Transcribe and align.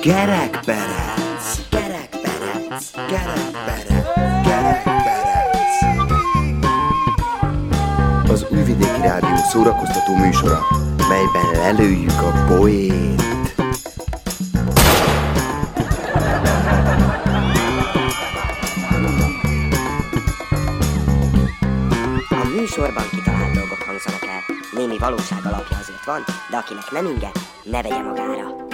Kerekperec, 0.00 1.44
kerekperec, 1.70 2.90
kerekperec, 3.06 4.06
kerekperec. 4.44 5.26
Az 8.30 8.46
Újvidéki 8.50 9.00
Rádió 9.00 9.36
szórakoztató 9.50 10.16
műsora, 10.16 10.60
melyben 11.08 11.50
lelőjük 11.52 12.10
a 12.10 12.44
poét. 12.46 13.22
A 22.30 22.48
műsorban 22.56 23.04
kitalált 23.10 23.52
dolgok 23.54 23.82
hangzanak. 23.86 24.26
Némi 24.72 24.98
valóság 24.98 25.38
azért 25.44 25.77
van, 26.08 26.24
de 26.50 26.56
akinek 26.56 26.90
nem 26.90 27.06
inge, 27.06 27.30
ne 27.64 27.82
vegye 27.82 28.02
magára. 28.02 28.66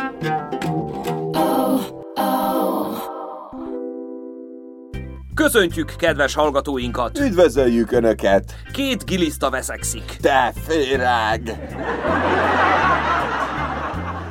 Köszöntjük 5.34 5.96
kedves 5.96 6.34
hallgatóinkat! 6.34 7.18
Üdvözöljük 7.18 7.92
Önöket! 7.92 8.54
Két 8.72 9.04
giliszta 9.04 9.50
veszekszik. 9.50 10.16
Te 10.20 10.52
főrág! 10.66 11.58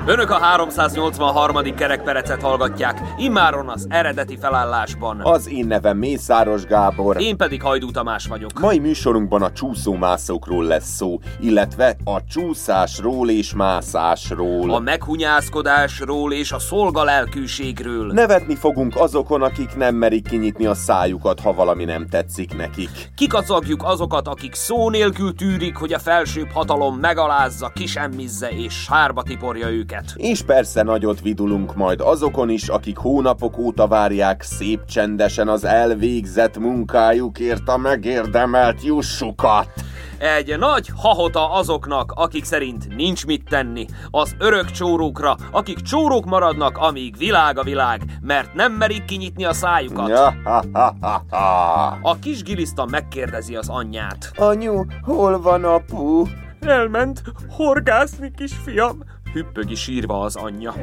Önök 0.05 0.29
a 0.29 0.37
383. 0.37 1.75
kerekperecet 1.75 2.41
hallgatják, 2.41 3.01
immáron 3.17 3.69
az 3.69 3.85
eredeti 3.89 4.37
felállásban. 4.37 5.19
Az 5.21 5.49
én 5.49 5.65
nevem 5.65 5.97
Mészáros 5.97 6.65
Gábor. 6.65 7.21
Én 7.21 7.37
pedig 7.37 7.61
Hajdú 7.61 7.91
Tamás 7.91 8.27
vagyok. 8.27 8.59
Mai 8.59 8.79
műsorunkban 8.79 9.41
a 9.41 9.51
csúszómászókról 9.51 10.63
lesz 10.65 10.95
szó, 10.95 11.19
illetve 11.39 11.95
a 12.03 12.23
csúszásról 12.23 13.29
és 13.29 13.53
mászásról. 13.53 14.73
A 14.73 14.79
meghunyászkodásról 14.79 16.33
és 16.33 16.51
a 16.51 16.59
szolgalelkűségről. 16.59 18.11
Nevetni 18.11 18.55
fogunk 18.55 18.95
azokon, 18.95 19.41
akik 19.41 19.75
nem 19.75 19.95
merik 19.95 20.27
kinyitni 20.27 20.65
a 20.65 20.73
szájukat, 20.73 21.39
ha 21.39 21.53
valami 21.53 21.83
nem 21.83 22.07
tetszik 22.07 22.57
nekik. 22.57 22.89
Kikacagjuk 23.15 23.83
azokat, 23.83 24.27
akik 24.27 24.53
szó 24.53 24.89
nélkül 24.89 25.35
tűrik, 25.35 25.75
hogy 25.75 25.93
a 25.93 25.99
felsőbb 25.99 26.49
hatalom 26.53 26.95
megalázza, 26.95 27.71
kisemmizze 27.75 28.49
és 28.49 28.73
sárba 28.73 29.23
tiporja 29.23 29.69
őket. 29.69 29.91
És 30.15 30.41
persze 30.41 30.83
nagyot 30.83 31.21
vidulunk 31.21 31.75
majd 31.75 32.01
azokon 32.01 32.49
is, 32.49 32.67
akik 32.67 32.97
hónapok 32.97 33.57
óta 33.57 33.87
várják 33.87 34.41
szép 34.41 34.85
csendesen 34.85 35.47
az 35.47 35.63
elvégzett 35.63 36.57
munkájukért 36.57 37.67
a 37.67 37.77
megérdemelt 37.77 38.83
jussukat. 38.83 39.69
Egy 40.17 40.57
nagy 40.57 40.89
hahota 40.95 41.51
azoknak, 41.51 42.11
akik 42.15 42.43
szerint 42.43 42.95
nincs 42.95 43.25
mit 43.25 43.43
tenni. 43.49 43.85
Az 44.11 44.35
örök 44.39 44.71
csórókra, 44.71 45.35
akik 45.51 45.79
csórók 45.79 46.25
maradnak, 46.25 46.77
amíg 46.77 47.17
világ 47.17 47.57
a 47.57 47.63
világ, 47.63 48.01
mert 48.21 48.53
nem 48.53 48.71
merik 48.71 49.05
kinyitni 49.05 49.45
a 49.45 49.53
szájukat. 49.53 50.09
Ja, 50.09 50.35
ha, 50.43 50.63
ha, 50.73 50.95
ha, 51.01 51.23
ha. 51.29 51.97
A 52.01 52.19
kis 52.19 52.43
giliszta 52.43 52.85
megkérdezi 52.85 53.55
az 53.55 53.69
anyját. 53.69 54.31
Anyu, 54.35 54.83
hol 55.01 55.41
van 55.41 55.63
apu? 55.63 56.23
Elment 56.59 57.21
horgászni, 57.49 58.31
kisfiam, 58.35 59.03
hüppögi 59.33 59.75
sírva 59.75 60.19
az 60.19 60.35
anyja. 60.35 60.73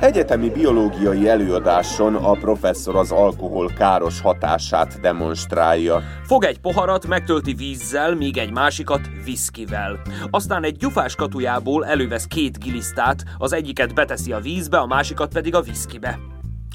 Egyetemi 0.00 0.50
biológiai 0.50 1.28
előadáson 1.28 2.14
a 2.14 2.30
professzor 2.30 2.96
az 2.96 3.12
alkohol 3.12 3.70
káros 3.78 4.20
hatását 4.20 5.00
demonstrálja. 5.00 6.02
Fog 6.22 6.44
egy 6.44 6.60
poharat, 6.60 7.06
megtölti 7.06 7.54
vízzel, 7.54 8.14
míg 8.14 8.36
egy 8.36 8.52
másikat 8.52 9.00
viszkivel. 9.24 10.00
Aztán 10.30 10.64
egy 10.64 10.76
gyufás 10.76 11.14
katujából 11.14 11.86
elővesz 11.86 12.26
két 12.26 12.58
gilisztát, 12.58 13.24
az 13.38 13.52
egyiket 13.52 13.94
beteszi 13.94 14.32
a 14.32 14.40
vízbe, 14.40 14.78
a 14.78 14.86
másikat 14.86 15.32
pedig 15.32 15.54
a 15.54 15.60
viszkibe. 15.60 16.18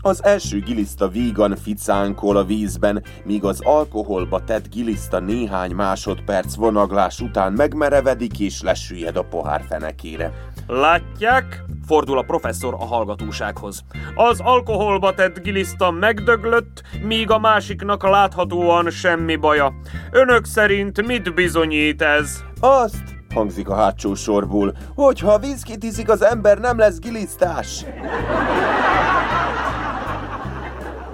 Az 0.03 0.23
első 0.23 0.59
giliszta 0.59 1.07
vígan 1.07 1.55
ficánkol 1.55 2.37
a 2.37 2.43
vízben, 2.43 3.03
míg 3.23 3.43
az 3.43 3.59
alkoholba 3.63 4.43
tett 4.43 4.69
giliszta 4.69 5.19
néhány 5.19 5.71
másodperc 5.71 6.55
vonaglás 6.55 7.19
után 7.19 7.53
megmerevedik 7.53 8.39
és 8.39 8.61
lesüllyed 8.61 9.15
a 9.15 9.23
pohár 9.23 9.63
fenekére. 9.69 10.31
Látják? 10.67 11.63
Fordul 11.85 12.17
a 12.17 12.21
professzor 12.21 12.73
a 12.73 12.85
hallgatósághoz. 12.85 13.83
Az 14.15 14.39
alkoholba 14.43 15.13
tett 15.13 15.41
giliszta 15.41 15.91
megdöglött, 15.91 16.81
míg 17.03 17.29
a 17.29 17.39
másiknak 17.39 18.03
láthatóan 18.03 18.89
semmi 18.89 19.35
baja. 19.35 19.73
Önök 20.11 20.45
szerint 20.45 21.05
mit 21.05 21.33
bizonyít 21.33 22.01
ez? 22.01 22.43
Azt, 22.59 23.03
hangzik 23.33 23.69
a 23.69 23.75
hátsó 23.75 24.13
sorból, 24.13 24.73
hogy 24.95 25.19
ha 25.19 25.39
viszkit 25.39 25.83
iszik 25.83 26.09
az 26.09 26.23
ember, 26.23 26.57
nem 26.57 26.77
lesz 26.77 26.99
gilisztás. 26.99 27.85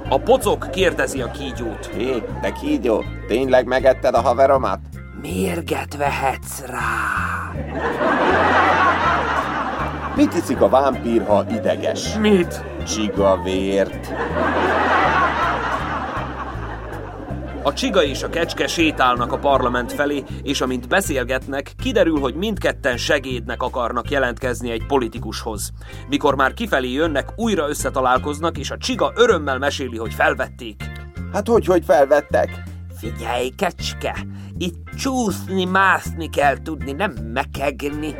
A 0.09 0.19
pocok 0.19 0.68
kérdezi 0.72 1.22
a 1.22 1.31
kígyót. 1.31 1.85
Hé, 1.85 2.23
te 2.41 2.51
kígyó, 2.51 3.03
tényleg 3.28 3.66
megetted 3.66 4.13
a 4.13 4.22
haveromat? 4.22 4.79
Mérget 5.22 5.97
vehetsz 5.97 6.62
rá? 6.66 6.88
Mit 10.16 10.34
iszik 10.34 10.62
a 10.62 10.69
vámpír, 10.69 11.25
ha 11.25 11.45
ideges? 11.51 12.18
Mit? 12.18 12.63
Csigavért. 12.88 14.13
A 17.67 17.73
csiga 17.73 18.03
és 18.03 18.23
a 18.23 18.29
kecske 18.29 18.67
sétálnak 18.67 19.31
a 19.31 19.38
parlament 19.38 19.94
felé, 19.94 20.23
és 20.44 20.61
amint 20.61 20.88
beszélgetnek, 20.88 21.73
kiderül, 21.78 22.19
hogy 22.19 22.35
mindketten 22.35 22.97
segédnek 22.97 23.61
akarnak 23.61 24.09
jelentkezni 24.09 24.72
egy 24.72 24.85
politikushoz. 24.85 25.72
Mikor 26.09 26.35
már 26.35 26.53
kifelé 26.53 26.91
jönnek, 26.91 27.29
újra 27.35 27.69
összetalálkoznak, 27.69 28.57
és 28.57 28.72
a 28.72 28.77
csiga 28.77 29.11
örömmel 29.16 29.57
meséli, 29.57 29.97
hogy 29.97 30.13
felvették. 30.13 30.83
Hát 31.33 31.47
hogy, 31.47 31.66
hogy 31.66 31.83
felvettek? 31.85 32.63
Figyelj, 32.97 33.50
kecske, 33.50 34.16
itt 34.57 34.89
csúszni, 34.97 35.66
mászni 35.66 36.29
kell 36.29 36.61
tudni, 36.61 36.91
nem 36.91 37.11
mekegni. 37.33 38.16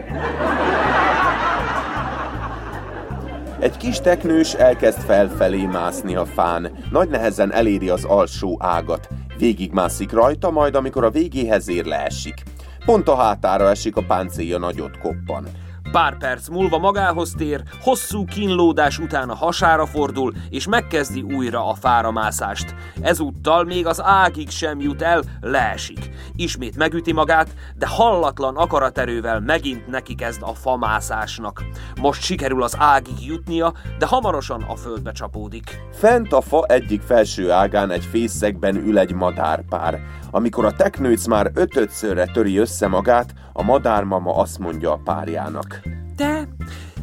Egy 3.59 3.78
kis 3.78 4.00
teknős 4.00 4.53
elkezd 4.53 5.00
felfelé 5.00 5.66
mászni 5.66 6.16
a 6.16 6.25
fán. 6.25 6.72
Nagy 6.91 7.09
nehezen 7.09 7.53
eléri 7.53 7.90
az 7.90 8.03
alsó 8.03 8.57
ágat. 8.59 9.07
Végigmászik 9.38 10.12
rajta, 10.12 10.52
majd 10.52 10.75
amikor 10.75 11.03
a 11.03 11.09
végéhez 11.09 11.70
ér, 11.70 11.86
leesik. 11.86 12.44
Pont 12.86 13.08
a 13.08 13.16
hátára 13.16 13.70
esik, 13.70 13.96
a 13.96 14.03
páncélja 14.03 14.58
nagyot 14.58 14.98
koppan. 14.98 15.48
Pár 15.92 16.18
perc 16.18 16.48
múlva 16.48 16.78
magához 16.78 17.34
tér, 17.38 17.64
hosszú 17.81 18.25
kínlódás 18.25 19.00
után 19.00 19.30
a 19.30 19.36
hasára 19.36 19.86
fordul, 19.86 20.34
és 20.50 20.68
megkezdi 20.68 21.22
újra 21.22 21.68
a 21.68 21.74
fáramászást. 21.74 22.75
Ezúttal 23.02 23.64
még 23.64 23.86
az 23.86 24.02
ágig 24.03 24.50
sem 24.50 24.80
jut 24.80 25.02
el, 25.02 25.22
leesik. 25.42 26.09
Ismét 26.36 26.78
megüti 26.78 27.14
magát, 27.14 27.50
de 27.78 27.88
hallatlan 27.88 28.56
akaraterővel 28.56 29.40
megint 29.40 29.88
neki 29.88 30.16
kezd 30.16 30.42
a 30.42 30.53
famászásnak. 30.53 31.64
Most 32.02 32.24
sikerül 32.24 32.64
az 32.64 32.75
ágig 32.80 33.25
jutnia, 33.25 33.74
de 33.98 34.06
hamarosan 34.06 34.62
a 34.62 34.75
földbe 34.75 35.12
csapódik. 35.12 35.81
Fent 35.94 36.34
a 36.34 36.42
fa 36.42 36.66
egyik 36.66 37.02
felső 37.02 37.52
ágán 37.52 37.92
egy 37.92 38.06
fészekben 38.06 38.75
ül 38.75 38.98
egy 38.98 39.14
madárpár. 39.14 40.00
Amikor 40.31 40.65
a 40.65 40.71
teknőc 40.71 41.25
már 41.25 41.51
ötödszörre 41.53 42.25
töri 42.25 42.57
össze 42.57 42.88
magát, 42.88 43.33
a 43.53 43.63
madármama 43.63 44.35
azt 44.35 44.59
mondja 44.59 44.91
a 44.91 44.99
párjának. 45.03 45.81
De 46.15 46.47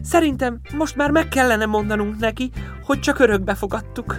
szerintem 0.03 0.61
most 0.77 0.97
már 0.97 1.11
meg 1.11 1.29
kellene 1.29 1.67
mondanunk 1.67 2.19
neki, 2.19 2.51
hogy 2.85 3.01
csak 3.01 3.19
örökbe 3.19 3.55
fogadtuk. 3.55 4.17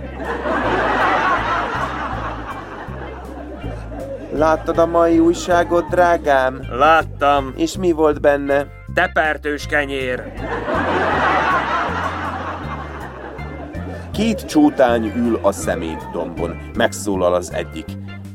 Láttad 4.33 4.77
a 4.77 4.85
mai 4.85 5.19
újságot, 5.19 5.89
drágám? 5.89 6.61
Láttam. 6.69 7.53
És 7.55 7.77
mi 7.77 7.91
volt 7.91 8.21
benne? 8.21 8.67
Tepertős 8.93 9.65
kenyér. 9.65 10.33
Két 14.11 14.45
csótány 14.45 15.13
ül 15.15 15.39
a 15.41 15.51
szemétdombon. 15.51 16.57
Megszólal 16.73 17.33
az 17.33 17.53
egyik. 17.53 17.85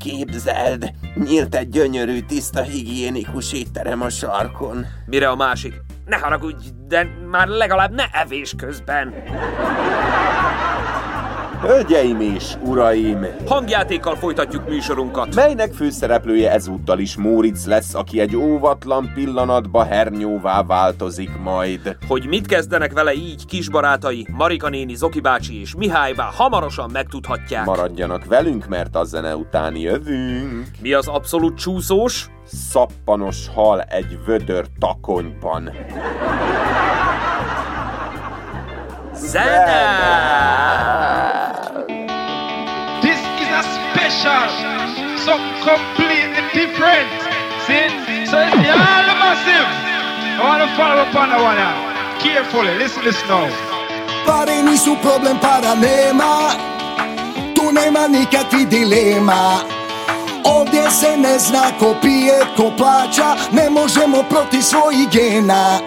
Képzeld, 0.01 0.93
nyílt 1.15 1.55
egy 1.55 1.69
gyönyörű, 1.69 2.21
tiszta, 2.21 2.63
higiénikus 2.63 3.53
étterem 3.53 4.03
a 4.03 4.09
sarkon. 4.09 4.87
Mire 5.07 5.29
a 5.29 5.37
másik? 5.37 5.75
Ne 6.07 6.17
haragudj, 6.17 6.69
de 6.89 7.09
már 7.31 7.49
legalább 7.49 7.95
ne 7.95 8.05
evés 8.13 8.55
közben. 8.57 9.15
Hölgyeim 11.61 12.21
és 12.21 12.55
uraim! 12.65 13.27
Hangjátékkal 13.47 14.17
folytatjuk 14.17 14.69
műsorunkat. 14.69 15.35
Melynek 15.35 15.73
főszereplője 15.73 16.53
ezúttal 16.53 16.99
is 16.99 17.17
Móric 17.17 17.67
lesz, 17.67 17.95
aki 17.95 18.21
egy 18.21 18.37
óvatlan 18.37 19.11
pillanatba 19.15 19.85
hernyóvá 19.85 20.63
változik 20.63 21.37
majd. 21.43 21.97
Hogy 22.09 22.27
mit 22.27 22.47
kezdenek 22.47 22.93
vele 22.93 23.13
így 23.13 23.47
kisbarátai, 23.47 24.27
Marika 24.31 24.69
néni, 24.69 24.95
Zoki 24.95 25.21
bácsi 25.21 25.61
és 25.61 25.75
Mihály 25.75 26.13
bá 26.13 26.31
hamarosan 26.35 26.91
megtudhatják. 26.93 27.65
Maradjanak 27.65 28.25
velünk, 28.25 28.69
mert 28.69 28.97
a 28.97 29.05
zene 29.05 29.37
után 29.37 29.77
jövünk. 29.77 30.67
Mi 30.83 30.93
az 30.93 31.09
abszolút 31.09 31.59
csúszós? 31.59 32.31
Szappanos 32.45 33.49
hal 33.55 33.81
egy 33.81 34.19
vödör 34.27 34.67
takonyban. 34.79 35.71
Zene! 39.15 39.89
A 41.35 41.40
special, 44.11 44.51
so 45.23 45.33
completely 45.63 46.43
different. 46.53 47.09
See? 47.67 47.87
So 48.27 48.39
it's 48.43 48.71
all 48.75 49.07
massive. 49.23 49.71
I 50.35 50.43
want 50.43 50.63
to 50.63 50.69
follow 50.77 51.03
up 51.03 51.15
on 51.15 51.29
that 51.31 51.39
one 51.39 51.57
now. 51.57 52.19
Carefully, 52.19 52.75
listen 52.79 53.05
this 53.05 53.23
now. 53.29 53.47
Pare 54.27 54.63
nisu 54.63 54.97
problem, 55.03 55.39
para 55.39 55.75
nema 55.75 56.51
Tu 57.55 57.73
nema 57.73 58.09
nikakvih 58.09 58.69
dilema 58.69 59.61
Ovdje 60.45 60.91
se 60.91 61.17
ne 61.17 61.39
zna 61.39 61.73
ko 61.79 61.95
pije, 62.03 62.41
ko 62.57 62.73
plaća 62.77 63.37
Ne 63.53 63.71
možemo 63.71 64.23
protiv 64.23 64.63
svojih 64.63 65.09
gena 65.11 65.81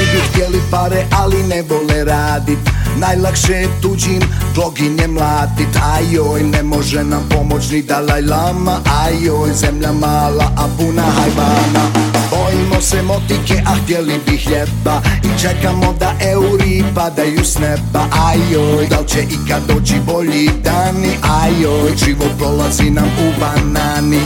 Svi 0.00 0.06
bi 0.06 0.20
htjeli 0.28 0.60
pare, 0.70 1.06
ali 1.10 1.42
ne 1.42 1.62
vole 1.62 2.04
radit. 2.04 2.58
Najlakše 2.96 3.52
je 3.52 3.68
tuđim 3.82 4.22
gloginje 4.54 5.06
mlatit. 5.06 5.76
Ajoj, 5.94 6.42
ne 6.42 6.62
može 6.62 7.04
nam 7.04 7.28
pomoć 7.30 7.70
ni 7.70 7.82
Dalaj 7.82 8.22
Lama. 8.22 8.80
Ajoj, 9.04 9.52
zemlja 9.52 9.92
mala, 9.92 10.44
a 10.56 10.68
puna 10.78 11.02
hajvana 11.02 11.84
Bojimo 12.30 12.80
se 12.80 13.02
motike, 13.02 13.62
a 13.66 13.74
htjeli 13.82 14.20
bi 14.26 14.36
hljeba. 14.36 15.00
I 15.24 15.40
čekamo 15.40 15.94
da 15.98 16.14
euri 16.32 16.84
padaju 16.94 17.44
s 17.44 17.58
neba. 17.58 18.06
Ajoj, 18.26 18.86
da 18.86 19.00
li 19.00 19.08
će 19.08 19.22
ikad 19.22 19.62
doći 19.68 19.94
bolji 20.06 20.50
dani? 20.64 21.12
Ajoj, 21.42 21.96
život 22.04 22.38
prolazi 22.38 22.90
nam 22.90 23.06
u 23.06 23.40
banani 23.40 24.20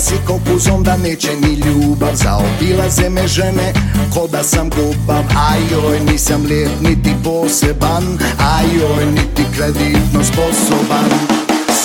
Si 0.00 0.14
kopuz 0.26 0.66
onda 0.68 0.96
neće 0.96 1.36
ni 1.36 1.54
ljubav. 1.54 2.14
Zaobilaze 2.14 3.08
me 3.08 3.26
žene 3.26 3.72
ko 4.14 4.26
da 4.26 4.42
sam 4.42 4.70
gubav. 4.70 5.24
Ajoj 5.50 6.00
nisam 6.00 6.44
lijep 6.44 6.70
niti 6.80 7.14
poseban. 7.24 8.18
Ajoj 8.38 9.06
niti 9.06 9.44
kreditno 9.56 10.24
sposoban. 10.24 11.10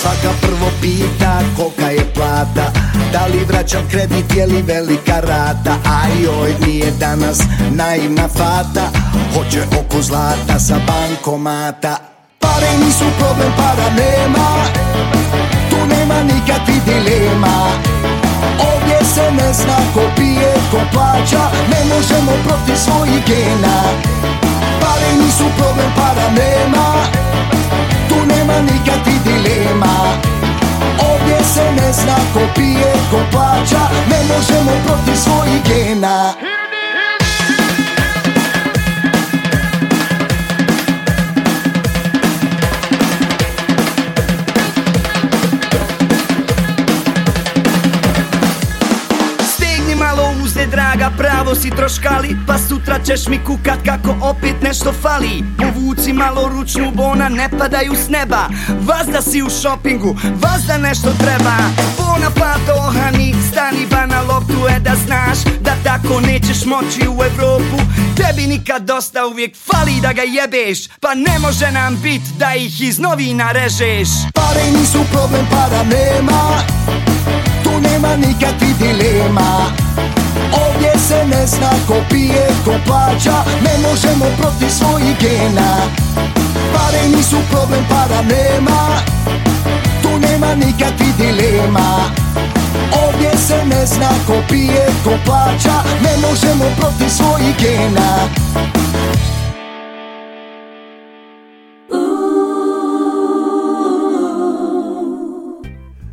Svaka 0.00 0.34
prvo 0.40 0.70
pita 0.80 1.40
kolika 1.56 1.90
je 1.90 2.12
plata. 2.14 2.72
Da 3.12 3.26
li 3.26 3.44
vraćam 3.48 3.88
kredit 3.90 4.36
je 4.36 4.46
li 4.46 4.62
velika 4.62 5.20
rata? 5.20 5.76
Ajoj 5.84 6.54
nije 6.66 6.90
danas 7.00 7.38
naivna 7.70 8.28
fata. 8.28 8.90
Hoće 9.34 9.62
oko 9.80 10.02
zlata 10.02 10.58
sa 10.58 10.76
bankomata. 10.86 11.96
Pare 12.38 12.78
nisu 12.84 13.04
problem, 13.18 13.52
para 13.56 13.90
nema 13.90 14.64
nema 16.04 16.22
nikakvih 16.22 16.82
dilema. 16.84 17.56
Ovdje 18.58 18.98
se 19.14 19.30
ne 19.32 19.52
zna 19.52 19.76
ko 19.94 20.00
pije, 20.16 20.54
ko 20.70 20.78
plaća 20.92 21.50
Ne 21.70 21.94
možemo 21.94 22.32
protiv 22.44 22.76
svojih 22.76 23.24
gena. 23.26 23.76
Pare 24.80 25.24
nisu 25.24 25.44
problem, 25.56 25.90
para 25.96 26.28
nema. 26.30 26.86
Tu 28.08 28.14
nema 28.26 28.60
nikakvih 28.60 29.20
dilema. 29.24 29.94
Ovdje 31.10 31.38
se 31.54 31.72
ne 31.72 31.92
zna 31.92 32.16
ko 32.34 32.40
pije, 32.54 32.92
ko 33.10 33.18
plaća 33.30 33.82
Ne 34.10 34.34
možemo 34.34 34.72
protiv 34.86 35.16
svojih 35.16 35.62
gena 35.64 36.34
draga, 50.66 51.10
pravo 51.18 51.54
si 51.54 51.70
troškali 51.70 52.36
Pa 52.46 52.58
sutra 52.58 52.98
ćeš 52.98 53.26
mi 53.26 53.38
kukat 53.44 53.78
kako 53.84 54.16
opet 54.20 54.62
nešto 54.62 54.92
fali. 55.02 55.44
Povuci 55.58 56.12
malo 56.12 56.48
ručnu 56.48 56.92
bona, 56.94 57.28
ne 57.28 57.48
padaju 57.58 57.94
s 57.94 58.08
neba. 58.08 58.48
Vazda 58.80 59.22
si 59.22 59.42
u 59.42 59.50
šopingu, 59.62 60.16
vazda 60.42 60.78
nešto 60.78 61.08
treba. 61.18 61.56
Bona 61.98 62.30
pato 62.30 62.72
ohani, 62.78 63.34
stani 63.50 63.86
ba 63.90 64.06
na 64.06 64.20
loptu 64.22 64.68
E 64.76 64.80
da 64.80 64.94
znaš 65.06 65.38
da 65.60 65.74
tako 65.84 66.20
nećeš 66.20 66.64
moći 66.64 67.08
u 67.08 67.22
Evropu. 67.24 67.78
Tebi 68.16 68.46
nikad 68.46 68.82
dosta 68.82 69.26
uvijek 69.26 69.56
fali 69.56 70.00
da 70.02 70.12
ga 70.12 70.22
jebeš 70.22 70.88
Pa 71.00 71.14
ne 71.14 71.38
može 71.38 71.70
nam 71.70 71.96
bit 72.02 72.22
da 72.38 72.54
ih 72.54 72.80
iz 72.80 72.98
novina 72.98 73.52
režeš. 73.52 74.08
Pare 74.34 74.70
nisu 74.78 74.98
problem, 75.12 75.46
para 75.50 75.82
nema. 75.82 76.62
Tu 77.64 77.70
nema 77.80 78.16
nikakvih 78.16 78.76
dilema 78.78 79.70
Ovdje 80.62 80.92
se 81.08 81.24
ne 81.26 81.46
zna 81.46 81.70
ko 81.86 81.94
pije, 82.10 82.48
ko 82.64 82.72
plaća. 82.86 83.36
Ne 83.64 83.88
možemo 83.88 84.24
protiv 84.38 84.68
svojih 84.68 85.16
gena. 85.20 85.76
Pare 86.74 87.08
nisu 87.16 87.36
problem, 87.50 87.84
para 87.88 88.22
nema. 88.22 88.80
Tu 90.02 90.08
nema 90.18 90.54
nikakvih 90.54 91.14
dilema. 91.16 92.10
Ovdje 93.06 93.30
se 93.38 93.64
ne 93.64 93.86
zna 93.86 94.10
ko 94.26 94.34
pije, 94.48 94.86
ko 95.04 95.10
plaća. 95.24 95.76
Ne 96.02 96.28
možemo 96.28 96.64
protiv 96.78 97.08
svojih 97.08 97.56
gena 97.58 98.28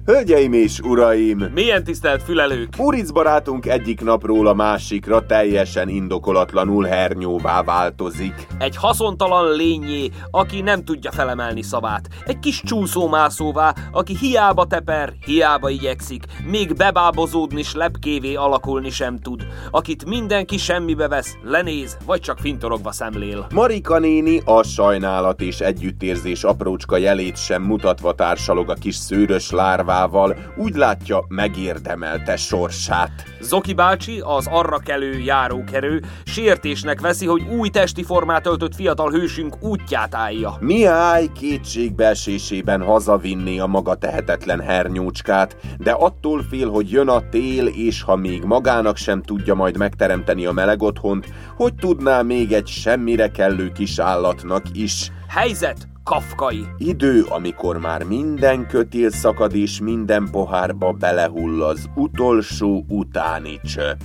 Hölgyeim 0.05 0.53
és 0.53 0.79
uraim! 0.79 1.49
Milyen 1.53 1.83
tisztelt 1.83 2.23
fülelők! 2.23 2.77
Muric 2.77 3.11
barátunk 3.11 3.65
egyik 3.65 4.01
napról 4.01 4.47
a 4.47 4.53
másikra 4.53 5.25
teljesen 5.25 5.89
indokolatlanul 5.89 6.83
hernyóvá 6.83 7.63
változik. 7.63 8.47
Egy 8.59 8.75
haszontalan 8.75 9.55
lényé, 9.55 10.09
aki 10.31 10.61
nem 10.61 10.83
tudja 10.83 11.11
felemelni 11.11 11.61
szavát. 11.61 12.07
Egy 12.25 12.39
kis 12.39 12.61
csúszómászóvá, 12.65 13.73
aki 13.91 14.17
hiába 14.17 14.65
teper, 14.65 15.13
hiába 15.25 15.69
igyekszik, 15.69 16.23
még 16.45 16.73
bebábozódni 16.75 17.63
s 17.63 17.73
lepkévé 17.73 18.33
alakulni 18.33 18.89
sem 18.89 19.17
tud. 19.17 19.47
Akit 19.71 20.05
mindenki 20.05 20.57
semmibe 20.57 21.07
vesz, 21.07 21.37
lenéz, 21.43 21.97
vagy 22.05 22.19
csak 22.19 22.39
fintorogva 22.39 22.91
szemlél. 22.91 23.47
Marika 23.53 23.99
néni 23.99 24.41
a 24.45 24.63
sajnálat 24.63 25.41
és 25.41 25.59
együttérzés 25.59 26.43
aprócska 26.43 26.97
jelét 26.97 27.37
sem 27.37 27.61
mutatva 27.63 28.13
társalog 28.13 28.69
a 28.69 28.73
kis 28.73 28.95
szőrös 28.95 29.51
lárvával, 29.91 30.37
úgy 30.55 30.75
látja, 30.75 31.25
megérdemelte 31.27 32.35
sorsát. 32.35 33.11
Zoki 33.41 33.73
bácsi, 33.73 34.21
az 34.23 34.47
arra 34.51 34.77
kelő 34.77 35.19
járókerő, 35.19 36.01
sértésnek 36.23 37.01
veszi, 37.01 37.25
hogy 37.25 37.41
új 37.57 37.69
testi 37.69 38.03
formát 38.03 38.47
öltött 38.47 38.75
fiatal 38.75 39.11
hősünk 39.11 39.63
útját 39.63 40.15
állja. 40.15 40.57
Mihály 40.59 41.27
kétségbeesésében 41.39 42.81
hazavinni 42.81 43.59
a 43.59 43.65
maga 43.65 43.95
tehetetlen 43.95 44.59
hernyócskát, 44.59 45.57
de 45.77 45.91
attól 45.91 46.45
fél, 46.49 46.69
hogy 46.69 46.91
jön 46.91 47.07
a 47.07 47.29
tél, 47.29 47.67
és 47.67 48.01
ha 48.01 48.15
még 48.15 48.43
magának 48.43 48.97
sem 48.97 49.21
tudja 49.21 49.53
majd 49.53 49.77
megteremteni 49.77 50.45
a 50.45 50.51
meleg 50.51 50.81
otthont, 50.81 51.27
hogy 51.55 51.73
tudná 51.75 52.21
még 52.21 52.51
egy 52.51 52.67
semmire 52.67 53.31
kellő 53.31 53.71
kis 53.71 53.99
állatnak 53.99 54.63
is. 54.73 55.11
Helyzet 55.31 55.77
kafkai. 56.03 56.65
Idő, 56.77 57.23
amikor 57.23 57.77
már 57.77 58.03
minden 58.03 58.67
kötél 58.67 59.09
szakad 59.09 59.55
és 59.55 59.79
minden 59.79 60.29
pohárba 60.31 60.91
belehull 60.91 61.63
az 61.63 61.89
utolsó 61.95 62.85
utáni 62.87 63.59
csöpp. 63.59 63.99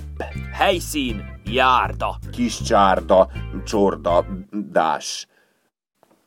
Helyszín 0.53 1.41
járda. 1.45 2.15
Kis 2.31 2.61
csárda, 2.61 3.27
csorda, 3.65 4.25
dás. 4.71 5.27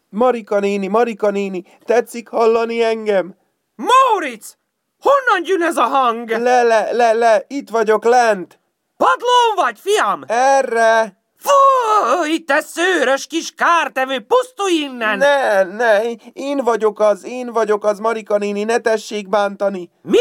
Marika 0.09 0.59
néni, 0.59 0.87
Marika 0.87 1.31
néni, 1.31 1.65
tetszik 1.85 2.29
hallani 2.29 2.83
engem? 2.83 3.35
Móricz! 3.75 4.57
Honnan 4.99 5.49
jön 5.49 5.63
ez 5.63 5.77
a 5.77 5.87
hang? 5.87 6.29
Le, 6.29 6.63
le, 6.63 6.93
le, 6.93 7.13
le, 7.13 7.45
itt 7.47 7.71
vagyok 7.71 8.05
lent. 8.05 8.61
Padlón 8.97 9.55
vagy, 9.57 9.79
fiam? 9.79 10.23
Erre. 10.27 11.20
Fúj, 11.41 12.39
te 12.39 12.61
szőrös 12.61 13.27
kis 13.27 13.55
kártevő, 13.55 14.21
pusztulj 14.21 14.75
innen! 14.75 15.19
Ne, 15.19 15.63
ne, 15.63 16.03
én 16.33 16.59
vagyok 16.59 17.01
az, 17.01 17.25
én 17.25 17.53
vagyok 17.53 17.85
az, 17.85 17.99
Marika 17.99 18.39
néni, 18.39 18.63
ne 18.65 18.79
tessék 18.79 19.29
bántani. 19.29 19.91
Mi? 20.03 20.19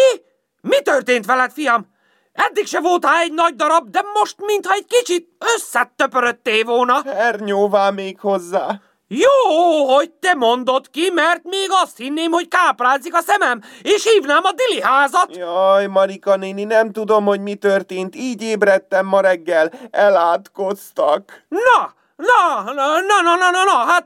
Mi 0.61 0.81
történt 0.81 1.25
veled, 1.25 1.51
fiam? 1.51 1.87
Eddig 2.33 2.65
se 2.67 2.79
voltál 2.79 3.21
egy 3.21 3.33
nagy 3.33 3.55
darab, 3.55 3.89
de 3.89 4.01
most 4.13 4.35
mintha 4.45 4.73
egy 4.73 4.85
kicsit 4.85 5.27
összetöpöröttél 5.55 6.63
volna. 6.63 7.01
Hernyóvá 7.05 7.89
még 7.89 8.19
hozzá. 8.19 8.81
Jó, 9.11 9.85
hogy 9.95 10.11
te 10.11 10.33
mondod 10.33 10.89
ki, 10.89 11.09
mert 11.13 11.43
még 11.43 11.67
azt 11.69 11.97
hinném, 11.97 12.31
hogy 12.31 12.47
káprázik 12.47 13.15
a 13.15 13.21
szemem, 13.21 13.61
és 13.81 14.03
hívnám 14.03 14.43
a 14.43 14.51
dili 14.51 14.81
házat. 14.81 15.35
Jaj, 15.35 15.87
Marika 15.87 16.35
néni, 16.35 16.63
nem 16.63 16.91
tudom, 16.91 17.25
hogy 17.25 17.41
mi 17.41 17.55
történt. 17.55 18.15
Így 18.15 18.41
ébredtem 18.41 19.05
ma 19.05 19.21
reggel. 19.21 19.71
Elátkoztak. 19.91 21.43
Na, 21.47 21.93
na, 22.15 22.63
na, 22.63 22.73
na, 22.73 23.21
na, 23.21 23.35
na, 23.35 23.49
na, 23.49 23.63
na, 23.63 23.77
hát 23.91 24.05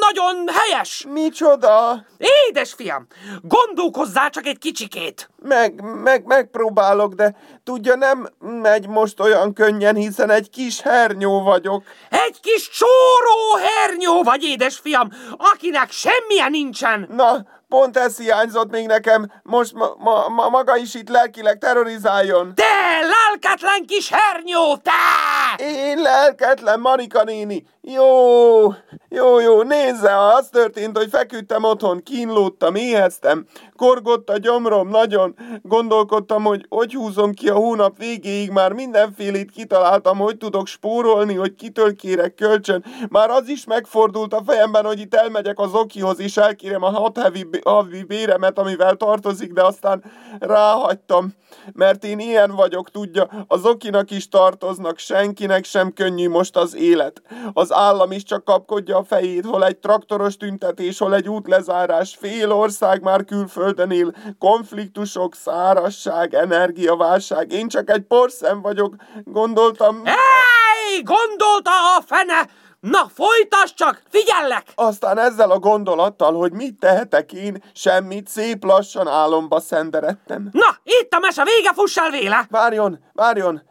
nagyon 0.00 0.48
helyes. 0.52 1.06
Micsoda? 1.08 2.04
Édes 2.48 2.72
fiam, 2.72 3.06
gondolkozzál 3.42 4.30
csak 4.30 4.46
egy 4.46 4.58
kicsikét. 4.58 5.30
Meg, 5.42 5.82
meg, 6.02 6.24
megpróbálok, 6.24 7.12
de 7.12 7.34
tudja, 7.64 7.94
nem 7.94 8.28
megy 8.38 8.88
most 8.88 9.20
olyan 9.20 9.52
könnyen, 9.52 9.94
hiszen 9.94 10.30
egy 10.30 10.50
kis 10.50 10.80
hernyó 10.80 11.42
vagyok. 11.42 11.82
Egy 12.10 12.40
kis 12.40 12.68
csóró 12.70 13.64
hernyó 13.64 14.22
vagy, 14.22 14.42
édes 14.42 14.78
fiam, 14.78 15.08
akinek 15.36 15.90
semmilyen 15.90 16.50
nincsen. 16.50 17.08
Na, 17.10 17.46
pont 17.72 17.96
ez 17.96 18.18
hiányzott 18.18 18.70
még 18.70 18.86
nekem. 18.86 19.32
Most 19.42 19.72
ma, 19.72 19.94
ma, 19.98 20.28
ma 20.28 20.48
maga 20.48 20.76
is 20.76 20.94
itt 20.94 21.08
lelkileg 21.08 21.58
terrorizáljon. 21.58 22.54
Te 22.54 23.00
lelketlen 23.00 23.86
kis 23.86 24.10
hernyó, 24.10 24.76
te! 24.76 25.64
Én 25.64 25.98
lelketlen, 25.98 26.80
Marika 26.80 27.24
néni. 27.24 27.66
Jó, 27.80 28.66
jó, 29.08 29.40
jó, 29.40 29.62
nézze, 29.62 30.16
az 30.18 30.48
történt, 30.48 30.96
hogy 30.96 31.08
feküdtem 31.10 31.64
otthon, 31.64 32.02
kínlódtam, 32.02 32.74
éheztem, 32.74 33.46
korgott 33.82 34.30
a 34.30 34.38
gyomrom 34.38 34.88
nagyon, 34.88 35.34
gondolkodtam, 35.62 36.44
hogy 36.44 36.66
hogy 36.68 36.94
húzom 36.94 37.32
ki 37.32 37.48
a 37.48 37.54
hónap 37.54 37.98
végéig, 37.98 38.50
már 38.50 38.72
mindenfélét 38.72 39.50
kitaláltam, 39.50 40.18
hogy 40.18 40.36
tudok 40.36 40.66
spórolni, 40.66 41.34
hogy 41.34 41.54
kitől 41.54 41.96
kérek 41.96 42.34
kölcsön. 42.34 42.84
Már 43.08 43.30
az 43.30 43.48
is 43.48 43.64
megfordult 43.64 44.34
a 44.34 44.42
fejemben, 44.46 44.84
hogy 44.84 45.00
itt 45.00 45.14
elmegyek 45.14 45.58
az 45.58 45.74
okihoz, 45.74 46.20
és 46.20 46.36
elkérem 46.36 46.82
a 46.82 46.90
hat 46.90 47.18
havi, 47.18 47.48
havi 47.64 48.02
béremet, 48.02 48.58
amivel 48.58 48.94
tartozik, 48.94 49.52
de 49.52 49.64
aztán 49.64 50.04
ráhagytam, 50.38 51.34
mert 51.72 52.04
én 52.04 52.18
ilyen 52.18 52.50
vagyok, 52.50 52.90
tudja, 52.90 53.28
az 53.48 53.64
okinak 53.64 54.10
is 54.10 54.28
tartoznak, 54.28 54.98
senkinek 54.98 55.64
sem 55.64 55.92
könnyű 55.92 56.28
most 56.28 56.56
az 56.56 56.76
élet. 56.76 57.22
Az 57.52 57.72
állam 57.72 58.12
is 58.12 58.22
csak 58.22 58.44
kapkodja 58.44 58.96
a 58.96 59.04
fejét, 59.04 59.44
hol 59.44 59.64
egy 59.64 59.76
traktoros 59.76 60.36
tüntetés, 60.36 60.98
hol 60.98 61.14
egy 61.14 61.28
útlezárás, 61.28 62.16
fél 62.20 62.52
ország 62.52 63.02
már 63.02 63.24
külföldön 63.24 63.70
él, 63.90 64.14
konfliktusok, 64.38 65.34
szárasság, 65.34 66.34
energiaválság. 66.34 67.52
Én 67.52 67.68
csak 67.68 67.90
egy 67.90 68.02
porszem 68.02 68.60
vagyok, 68.60 68.94
gondoltam... 69.24 70.02
Ej, 70.04 71.02
gondolta 71.02 71.70
a 71.96 72.02
fene! 72.06 72.48
Na, 72.80 73.08
folytasd 73.14 73.74
csak, 73.74 74.02
figyellek! 74.08 74.66
Aztán 74.74 75.18
ezzel 75.18 75.50
a 75.50 75.58
gondolattal, 75.58 76.32
hogy 76.32 76.52
mit 76.52 76.78
tehetek 76.78 77.32
én, 77.32 77.62
semmit, 77.74 78.28
szép 78.28 78.64
lassan 78.64 79.08
álomba 79.08 79.60
szenderedtem. 79.60 80.48
Na, 80.52 80.76
itt 80.82 81.12
a 81.12 81.18
mese 81.18 81.44
vége, 81.44 81.72
fuss 81.72 81.96
el 81.96 82.10
véle! 82.10 82.46
Várjon, 82.50 82.98
várjon! 83.12 83.62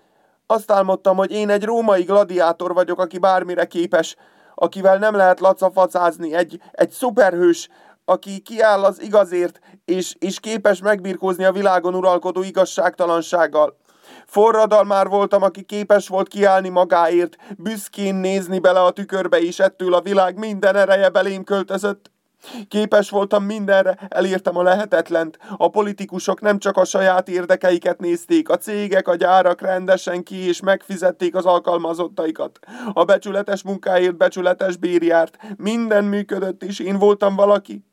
Azt 0.48 0.72
álmodtam, 0.72 1.18
hogy 1.18 1.32
én 1.32 1.50
egy 1.50 1.64
római 1.64 2.04
gladiátor 2.04 2.74
vagyok, 2.74 3.00
aki 3.00 3.18
bármire 3.18 3.66
képes, 3.66 4.16
akivel 4.56 4.98
nem 4.98 5.16
lehet 5.16 5.40
lacafacázni, 5.40 6.34
egy, 6.34 6.60
egy 6.72 6.90
szuperhős, 6.90 7.70
aki 8.06 8.40
kiáll 8.40 8.84
az 8.84 9.02
igazért, 9.02 9.60
és, 9.86 10.16
és 10.20 10.40
képes 10.40 10.82
megbirkózni 10.82 11.44
a 11.44 11.52
világon 11.52 11.96
uralkodó 11.96 12.44
igazságtalansággal. 12.44 13.80
Forradalmár 14.26 15.08
voltam, 15.08 15.44
aki 15.44 15.64
képes 15.64 16.08
volt 16.08 16.28
kiállni 16.28 16.70
magáért, 16.70 17.36
büszkén 17.58 18.16
nézni 18.16 18.60
bele 18.60 18.84
a 18.84 18.92
tükörbe, 18.92 19.42
és 19.42 19.60
ettől 19.60 19.94
a 19.94 20.02
világ 20.02 20.38
minden 20.38 20.76
ereje 20.76 21.10
belém 21.10 21.44
költözött. 21.44 22.12
Képes 22.68 23.10
voltam 23.10 23.44
mindenre, 23.44 23.98
elértem 24.10 24.58
a 24.58 24.64
lehetetlent. 24.64 25.38
A 25.58 25.70
politikusok 25.70 26.42
nem 26.42 26.60
csak 26.60 26.78
a 26.78 26.86
saját 26.86 27.30
érdekeiket 27.30 28.00
nézték, 28.00 28.50
a 28.50 28.58
cégek, 28.58 29.08
a 29.08 29.16
gyárak 29.16 29.62
rendesen 29.62 30.24
ki 30.24 30.36
és 30.36 30.62
megfizették 30.62 31.36
az 31.36 31.46
alkalmazottaikat. 31.46 32.60
A 32.94 33.04
becsületes 33.04 33.64
munkáért 33.64 34.18
becsületes 34.18 34.78
bér 34.78 35.04
járt. 35.04 35.38
Minden 35.58 36.04
működött, 36.04 36.64
és 36.64 36.80
én 36.80 36.98
voltam 36.98 37.36
valaki. 37.36 37.86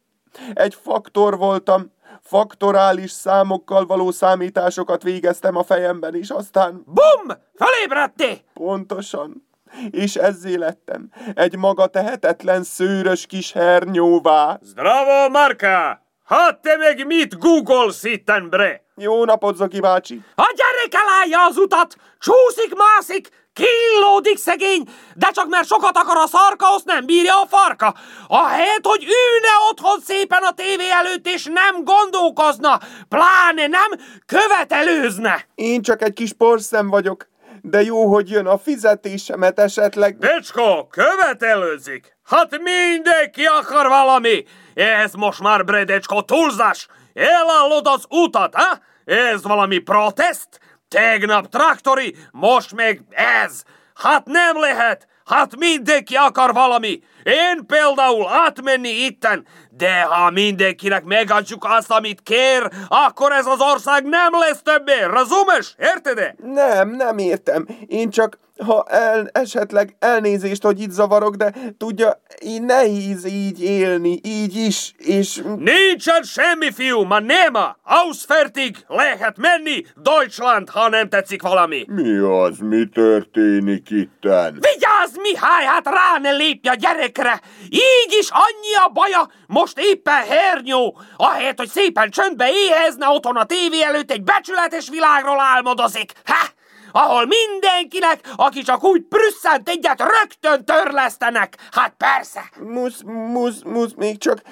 Egy 0.52 0.76
faktor 0.82 1.36
voltam, 1.36 1.92
faktorális 2.22 3.10
számokkal 3.10 3.86
való 3.86 4.10
számításokat 4.10 5.02
végeztem 5.02 5.56
a 5.56 5.62
fejemben, 5.62 6.14
és 6.14 6.30
aztán... 6.30 6.82
Bum! 6.86 7.36
Felébredté! 7.54 8.40
Pontosan. 8.54 9.48
És 9.90 10.14
ezzé 10.14 10.54
lettem. 10.54 11.10
Egy 11.34 11.56
maga 11.56 11.86
tehetetlen, 11.86 12.62
szőrös 12.62 13.26
kis 13.26 13.52
hernyóvá. 13.52 14.58
Zdravo, 14.62 15.28
Marka! 15.28 16.06
Hát 16.24 16.58
te 16.60 16.76
meg 16.76 17.06
mit 17.06 17.38
googolsz 17.38 18.04
itten, 18.04 18.48
bre? 18.48 18.82
Jó 18.96 19.24
napot, 19.24 19.56
Zoki 19.56 19.80
bácsi! 19.80 20.22
A 20.34 20.54
gyerek 20.56 21.04
elállja 21.04 21.46
az 21.46 21.56
utat! 21.56 21.96
Csúszik, 22.18 22.74
mászik, 22.76 23.28
killódik 23.58 24.38
szegény, 24.38 24.88
de 25.14 25.30
csak 25.32 25.48
mert 25.48 25.66
sokat 25.66 25.96
akar 25.96 26.16
a 26.16 26.26
szarka, 26.26 26.74
azt 26.74 26.84
nem 26.84 27.06
bírja 27.06 27.40
a 27.40 27.46
farka. 27.46 27.94
Ahelyett, 28.26 28.86
hogy 28.86 29.02
ülne 29.02 29.52
otthon 29.70 30.00
szépen 30.04 30.42
a 30.42 30.52
tévé 30.52 30.90
előtt, 30.90 31.26
és 31.26 31.44
nem 31.44 31.84
gondolkozna, 31.84 32.80
pláne 33.08 33.66
nem 33.66 33.90
követelőzne. 34.26 35.46
Én 35.54 35.82
csak 35.82 36.02
egy 36.02 36.12
kis 36.12 36.32
porszem 36.32 36.88
vagyok, 36.88 37.28
de 37.62 37.82
jó, 37.82 38.12
hogy 38.12 38.30
jön 38.30 38.46
a 38.46 38.58
fizetésemet 38.58 39.58
esetleg. 39.58 40.18
Becsko, 40.18 40.86
követelőzik. 40.86 42.16
Hát 42.24 42.58
mindenki 42.62 43.44
akar 43.44 43.88
valami. 43.88 44.44
Ez 44.74 45.12
most 45.12 45.40
már, 45.40 45.64
Bredecsko, 45.64 46.22
túlzás. 46.22 46.88
Elállod 47.14 47.86
az 47.86 48.04
utat, 48.08 48.54
ha? 48.54 48.78
Ez 49.04 49.42
valami 49.42 49.78
protest? 49.78 50.48
Tegnap 50.88 51.48
traktori, 51.48 52.14
most 52.30 52.74
meg 52.74 53.02
ez. 53.10 53.62
Hát 53.94 54.26
nem 54.26 54.60
lehet. 54.60 55.06
Hát 55.24 55.56
mindenki 55.56 56.14
akar 56.14 56.52
valami. 56.52 57.02
Én 57.22 57.66
például 57.66 58.28
átmenni 58.28 58.88
itten, 58.88 59.46
de 59.70 60.02
ha 60.02 60.30
mindenkinek 60.30 61.04
megadjuk 61.04 61.64
azt, 61.64 61.90
amit 61.90 62.22
kér, 62.22 62.70
akkor 62.88 63.32
ez 63.32 63.46
az 63.46 63.60
ország 63.60 64.04
nem 64.04 64.32
lesz 64.32 64.62
többé. 64.62 65.02
Razumes? 65.02 65.74
Érted-e? 65.78 66.34
Nem, 66.42 66.90
nem 66.90 67.18
értem. 67.18 67.66
Én 67.86 68.10
csak, 68.10 68.38
ha 68.66 68.84
el, 68.88 69.28
esetleg 69.32 69.96
elnézést, 69.98 70.62
hogy 70.62 70.80
itt 70.80 70.90
zavarok, 70.90 71.34
de 71.34 71.52
tudja, 71.78 72.22
így 72.40 72.62
nehéz 72.62 73.26
így 73.26 73.62
élni, 73.62 74.20
így 74.24 74.56
is, 74.56 74.92
és... 74.96 75.42
Nincsen 75.58 76.22
semmi, 76.22 76.70
fiú, 76.72 77.02
ma 77.02 77.18
néma. 77.18 77.76
Ausfertig 77.82 78.76
lehet 78.86 79.36
menni 79.36 79.84
Deutschland, 79.96 80.70
ha 80.70 80.88
nem 80.88 81.08
tetszik 81.08 81.42
valami. 81.42 81.84
Mi 81.88 82.16
az, 82.16 82.58
mi 82.58 82.88
történik 82.94 83.90
itten? 83.90 84.52
Vigyázz, 84.52 85.16
Mihály, 85.22 85.64
hát 85.64 85.86
rá 85.86 86.18
ne 86.20 86.30
lépj 86.30 86.68
a 86.68 86.74
gyerekre! 86.74 87.40
Így 87.68 88.16
is 88.18 88.28
annyi 88.30 88.74
a 88.84 88.88
baja, 88.92 89.28
most 89.46 89.78
éppen 89.78 90.22
hernyó, 90.28 91.00
ahelyett, 91.16 91.58
hogy 91.58 91.68
szépen 91.68 92.10
csöndbe 92.10 92.48
éhezne 92.50 93.08
otthon 93.08 93.36
a 93.36 93.44
tévé 93.44 93.82
előtt 93.82 94.10
egy 94.10 94.22
becsületes 94.22 94.88
világról 94.88 95.40
álmodozik. 95.40 96.12
Ha! 96.24 96.56
Ahol 96.98 97.26
mindenkinek, 97.26 98.20
aki 98.36 98.62
csak 98.62 98.84
úgy 98.84 99.02
prüsszent 99.08 99.68
egyet, 99.68 100.00
rögtön 100.00 100.64
törlesztenek. 100.64 101.56
Hát 101.70 101.94
persze. 101.96 102.50
Musz, 102.60 103.02
musz, 103.04 103.62
musz, 103.62 103.92
még 103.96 104.18
csak 104.18 104.42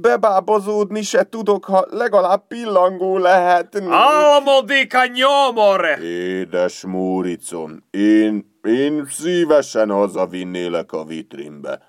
bebábozódni 0.00 1.02
se 1.02 1.28
tudok, 1.28 1.64
ha 1.64 1.86
legalább 1.90 2.46
pillangó 2.46 3.18
lehet. 3.18 3.82
Álmodik 3.90 4.94
a 4.94 5.06
nyomor. 5.06 5.98
Édes 6.02 6.84
Múricom, 6.84 7.84
én, 7.90 8.58
én 8.62 9.06
szívesen 9.10 9.90
hazavinnélek 9.90 10.92
a 10.92 11.04
vitrínbe. 11.04 11.80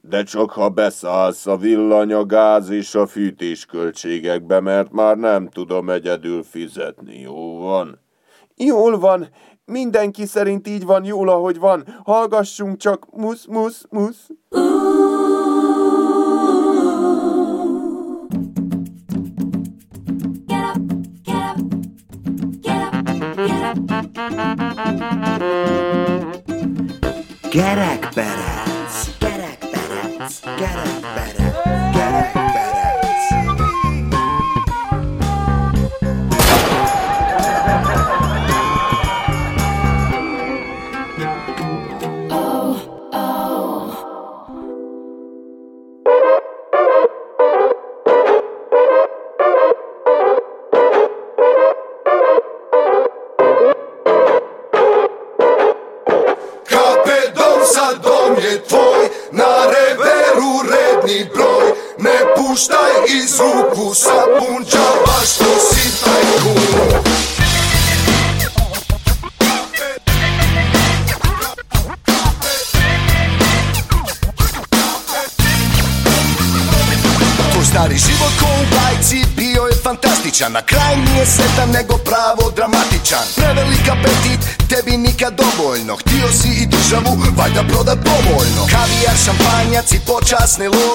De 0.00 0.22
csak 0.22 0.50
ha 0.50 0.68
beszállsz 0.68 1.46
a 1.46 1.56
villany, 1.56 2.12
a 2.12 2.24
gáz 2.24 2.70
és 2.70 2.94
a 2.94 3.06
fűtés 3.06 3.66
költségekbe, 3.66 4.60
mert 4.60 4.92
már 4.92 5.16
nem 5.16 5.48
tudom 5.48 5.90
egyedül 5.90 6.42
fizetni, 6.42 7.20
jó 7.20 7.58
van? 7.58 8.00
Jól 8.56 8.98
van, 8.98 9.28
mindenki 9.64 10.26
szerint 10.26 10.68
így 10.68 10.84
van 10.84 11.04
jól, 11.04 11.28
ahogy 11.28 11.58
van. 11.58 11.84
Hallgassunk 12.04 12.76
csak, 12.76 13.06
musz, 13.10 13.46
musz, 13.46 13.84
musz. 13.90 14.26
Gerekperec, 27.50 29.18
gerekperec, 29.18 30.40
gerekperec, 30.56 31.52
gerekperec. 31.92 32.81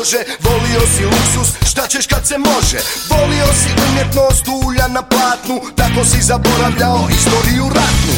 Lože 0.07 0.23
Volio 0.39 0.81
si 0.95 1.05
luksus, 1.05 1.69
šta 1.69 1.87
ćeš 1.87 2.07
kad 2.07 2.27
se 2.27 2.37
može? 2.37 2.77
Volio 3.09 3.45
si 3.53 3.69
umjetnost 3.89 4.45
ulja 4.47 4.87
na 4.87 5.01
platnu 5.01 5.61
Tako 5.75 6.05
si 6.05 6.21
zaboravljao 6.21 7.07
istoriju 7.11 7.63
ratnu. 7.63 8.15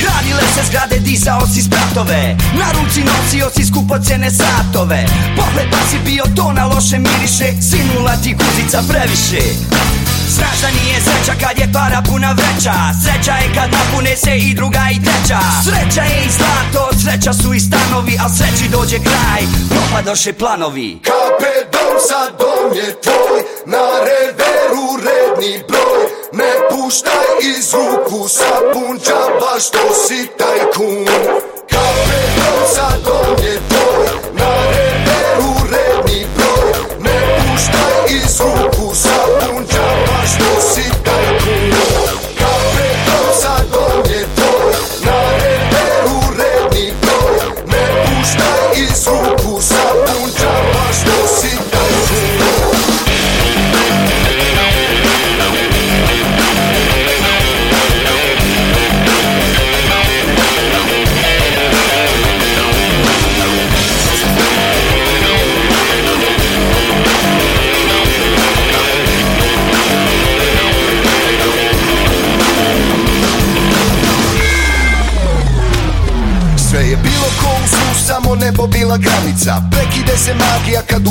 Gradile 0.00 0.42
se 0.54 0.62
zgrade, 0.68 0.98
dizao 0.98 1.46
si 1.46 1.62
spratove. 1.62 2.36
Na 2.58 2.72
ruci 2.72 3.00
nosio 3.00 3.50
si 3.56 3.66
skupocene 3.66 4.30
satove. 4.30 5.06
Pogled 5.36 5.70
pa 5.70 5.78
si 5.90 5.98
bio 6.04 6.24
to 6.36 6.52
na 6.52 6.66
loše 6.66 6.98
miriše 6.98 7.48
Sinula 7.62 8.16
ti 8.22 8.36
guzica 8.40 8.82
previše 8.88 9.42
Da 10.40 10.70
nije 10.70 11.00
sreća 11.00 11.34
kad 11.40 11.58
je 11.58 11.72
para 11.72 12.02
puna 12.08 12.32
vreća. 12.32 12.74
Sreća 13.04 13.32
je 13.32 13.54
kad 13.54 13.70
napune 13.72 14.16
se 14.16 14.36
i 14.36 14.54
druga 14.54 14.84
i 14.92 14.98
treća. 15.04 15.40
Sreća 15.64 16.02
je 16.02 16.24
i 16.26 16.30
zlato, 16.30 16.88
sreća 17.02 17.32
su 17.32 17.54
i 17.54 17.60
stanovi 17.60 18.18
A 18.24 18.28
sreći 18.28 18.68
dođe 18.70 18.98
kraj, 18.98 19.42
propadoše 19.70 20.32
planovi. 20.32 20.98
Kape 21.02 21.54
dom 21.72 21.94
sa 22.08 22.22
dom 22.38 22.76
je 22.78 23.00
tvoj 23.02 23.40
Na 23.66 23.86
reveru 24.08 24.86
redni 25.06 25.64
broj. 25.68 26.02
Ne 26.32 26.52
puštaj 26.70 27.26
iz 27.58 27.74
ruku 27.74 28.28
sa 28.28 28.52
punđava 28.72 29.52
što 29.66 29.94
si 30.06 30.28
tajkun. 30.38 31.06
Kape 31.70 32.20
dom 32.36 32.60
sa 32.74 32.88
dom 33.04 33.44
je 33.44 33.60
tvoj 33.68 33.75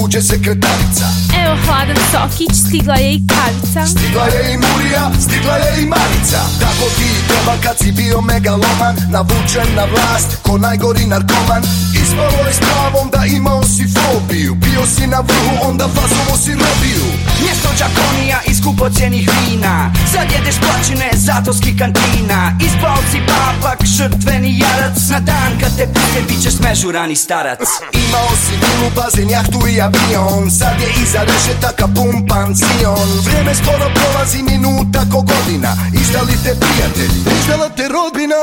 sfugge 0.06 0.18
e 0.18 0.22
secretarizzata 0.22 1.34
eh, 1.34 1.45
Evo 1.46 1.56
hladan 1.66 1.98
sokić, 2.12 2.56
stigla 2.68 2.96
je 2.96 3.12
i 3.14 3.22
kavica. 3.28 3.86
Stigla 3.88 4.26
je 4.26 4.54
i 4.54 4.58
Murija, 4.58 5.12
stigla 5.20 5.56
je 5.56 5.82
i 5.82 5.86
Marica. 5.86 6.40
Tako 6.60 6.86
ti 6.98 7.10
treba 7.28 7.54
kad 7.64 7.78
si 7.78 7.92
bio 7.92 8.22
megaloman 8.22 8.96
Navučen 9.10 9.76
na 9.76 9.86
vlast, 9.86 10.38
ko 10.44 10.58
najgori 10.58 11.06
narkoman? 11.06 11.64
Ispalo 12.04 12.48
je 12.48 12.54
s 12.54 12.60
pravom 12.60 13.10
da 13.10 13.26
imao 13.26 13.64
si 13.64 13.86
fobiju 13.94 14.56
Bio 14.56 14.86
si 14.86 15.08
na 15.08 15.20
vrhu, 15.20 15.70
onda 15.70 15.88
fazovo 15.88 16.38
si 16.44 16.52
robiju. 16.52 17.06
Mjesto 17.42 17.70
džakonija 17.78 18.40
i 18.48 18.56
skupocjenih 18.56 19.30
vina. 19.30 19.92
Sad 20.14 20.32
jedeš 20.32 20.56
plaćine 20.60 21.10
zatorskih 21.14 21.76
kantina. 21.80 22.58
Ispao 22.68 22.98
si 23.12 23.20
papak, 23.28 23.80
žrtveni 23.86 24.60
jarac. 24.60 24.98
Na 25.12 25.20
dan 25.20 25.52
kad 25.60 25.78
te 25.78 25.86
puste 25.94 26.22
bit 26.28 26.44
ćeš 26.44 26.54
smežurani 26.54 27.16
starac. 27.16 27.60
Imao 27.94 28.30
si 28.44 28.54
vilu, 28.62 28.92
bazen, 28.96 29.30
jahtu 29.30 29.60
i 29.68 29.82
avion. 29.82 30.52
Sad 30.52 30.82
je 30.82 30.90
iza 31.04 31.22
rešetaka 31.36 31.88
pun 31.96 32.28
pansion 32.28 33.10
Vrijeme 33.26 33.56
skoro 33.56 33.88
prolazi 33.96 34.44
minuta 34.44 35.00
ko 35.12 35.22
godina. 35.22 35.72
Izdali 36.02 36.36
te 36.44 36.56
prijatelji, 36.60 37.20
izdala 37.40 37.70
te 37.70 37.88
rodbina. 37.88 38.42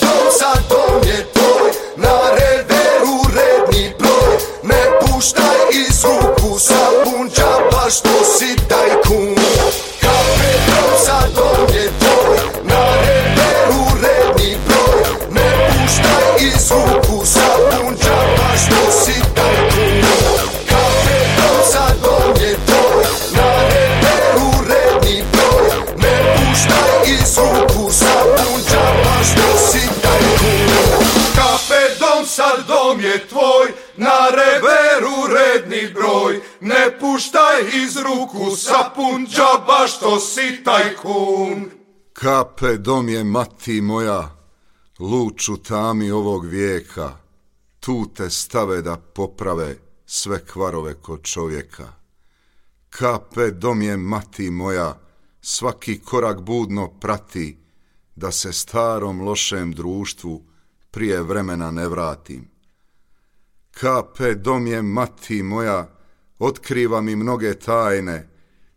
Dom 0.00 0.26
sa 0.38 0.52
dom 0.68 1.02
je 1.08 1.18
tvoj. 1.32 1.70
Na 1.96 2.16
reveru 2.38 3.16
redni 3.36 3.94
broj. 3.98 4.32
Ne 4.62 4.82
puštaj 5.00 5.58
iz 5.72 6.04
ruku 6.04 6.58
sa 6.58 6.82
punđava 7.04 7.90
što 7.90 8.14
si 8.38 8.56
tajkun 8.68 9.39
iz 37.84 37.96
ruku 37.96 38.56
sa 38.56 38.90
punđaba 38.94 39.86
što 39.86 40.20
si 40.20 40.64
tajkun 40.64 41.70
Kape 42.12 42.76
dom 42.76 43.08
je 43.08 43.24
mati 43.24 43.80
moja, 43.80 44.36
luču 44.98 45.56
tami 45.56 46.10
ovog 46.10 46.46
vijeka, 46.46 47.16
tu 47.80 48.06
te 48.14 48.30
stave 48.30 48.82
da 48.82 48.96
poprave 48.96 49.76
sve 50.06 50.46
kvarove 50.46 50.94
kod 50.94 51.22
čovjeka. 51.22 51.92
Kape 52.90 53.50
dom 53.50 53.82
je 53.82 53.96
mati 53.96 54.50
moja, 54.50 55.00
svaki 55.40 56.00
korak 56.00 56.40
budno 56.40 56.88
prati, 56.88 57.58
da 58.14 58.32
se 58.32 58.52
starom 58.52 59.20
lošem 59.20 59.72
društvu 59.72 60.42
prije 60.90 61.22
vremena 61.22 61.70
ne 61.70 61.88
vratim. 61.88 62.50
Kape 63.70 64.34
dom 64.34 64.66
je 64.66 64.82
mati 64.82 65.42
moja, 65.42 65.99
otkriva 66.40 67.00
mi 67.00 67.16
mnoge 67.16 67.54
tajne, 67.54 68.28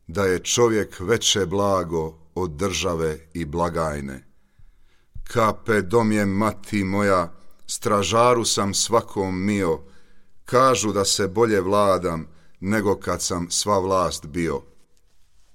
da 0.07 0.25
je 0.25 0.39
čovjek 0.39 0.99
veće 0.99 1.45
blago 1.45 2.17
od 2.35 2.51
države 2.51 3.17
i 3.33 3.45
blagajne. 3.45 4.27
Kape 5.23 5.81
dom 5.81 6.11
je 6.11 6.25
mati 6.25 6.83
moja, 6.83 7.33
stražaru 7.67 8.45
sam 8.45 8.73
svakom 8.73 9.45
mio, 9.45 9.79
kažu 10.45 10.91
da 10.91 11.05
se 11.05 11.27
bolje 11.27 11.61
vladam 11.61 12.27
nego 12.59 12.95
kad 12.95 13.21
sam 13.21 13.51
sva 13.51 13.79
vlast 13.79 14.25
bio. 14.25 14.61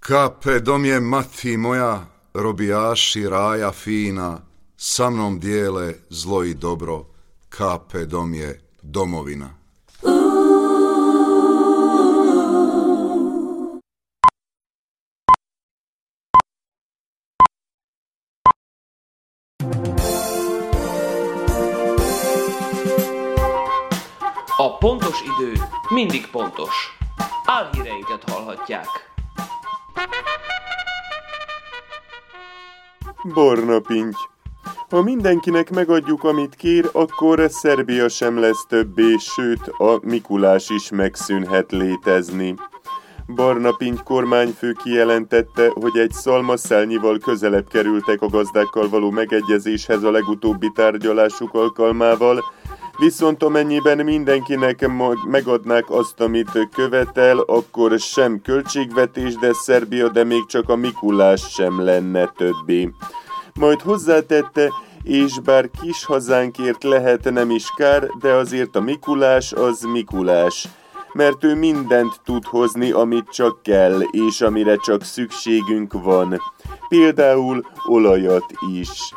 Kape 0.01 0.61
dom 0.61 0.85
je 0.85 1.01
mati 1.01 1.57
moja, 1.57 2.07
robijaši 2.35 3.29
raja 3.29 3.73
fina, 3.73 4.41
sa 4.77 5.11
mnom 5.11 5.41
dijele 5.41 5.95
zlo 6.11 6.45
i 6.45 6.55
dobro, 6.55 7.07
kape 7.49 8.05
dom 8.05 8.35
je 8.35 8.61
domovina. 8.83 9.58
Pontos 24.79 25.23
idő 25.23 25.53
mindig 25.89 26.31
pontos. 26.31 26.99
Álhíreinket 27.45 28.31
hallhatják. 28.31 28.87
Barna 33.35 33.81
pinty. 33.81 34.17
Ha 34.91 35.03
mindenkinek 35.03 35.71
megadjuk, 35.71 36.25
amit 36.25 36.55
kér, 36.55 36.91
akkor 36.93 37.47
Szerbia 37.49 38.09
sem 38.09 38.39
lesz 38.39 38.65
többé, 38.69 39.17
sőt, 39.17 39.67
a 39.79 39.99
Mikulás 40.03 40.71
is 40.71 40.91
megszűnhet 40.91 41.73
létezni. 41.73 42.55
Barna 43.35 43.73
Pinty 43.73 44.03
kormányfő 44.05 44.73
kijelentette, 44.73 45.71
hogy 45.75 45.99
egy 45.99 46.11
szalmaszálnyival 46.11 47.19
közelebb 47.19 47.69
kerültek 47.69 48.23
a 48.23 48.29
gazdákkal 48.29 48.89
való 48.89 49.11
megegyezéshez 49.11 50.03
a 50.03 50.11
legutóbbi 50.11 50.71
tárgyalásuk 50.75 51.55
alkalmával, 51.55 52.45
Viszont 52.99 53.43
amennyiben 53.43 53.99
mindenkinek 53.99 54.89
megadnák 55.29 55.91
azt, 55.91 56.21
amit 56.21 56.69
követel, 56.73 57.39
akkor 57.39 57.99
sem 57.99 58.41
költségvetés, 58.43 59.35
de 59.35 59.53
Szerbia, 59.53 60.09
de 60.09 60.25
még 60.25 60.47
csak 60.47 60.69
a 60.69 60.77
Mikulás 60.77 61.41
sem 61.51 61.81
lenne 61.85 62.33
többé. 62.37 62.91
Majd 63.55 63.81
hozzátette, 63.81 64.73
és 65.03 65.41
bár 65.41 65.71
kis 65.81 66.05
hazánkért 66.05 66.85
lehet 66.85 67.31
nem 67.31 67.51
is 67.51 67.73
kár, 67.77 68.09
de 68.21 68.33
azért 68.33 68.77
a 68.77 68.81
Mikulás 68.81 69.53
az 69.53 69.83
Mikulás 69.83 70.69
mert 71.13 71.45
ő 71.45 71.55
mindent 71.55 72.21
tud 72.25 72.45
hozni, 72.45 72.91
amit 72.91 73.31
csak 73.31 73.63
kell, 73.63 74.01
és 74.11 74.41
amire 74.41 74.77
csak 74.77 75.03
szükségünk 75.03 75.93
van. 75.93 76.41
Például 76.89 77.67
olajat 77.87 78.45
is. 78.73 79.13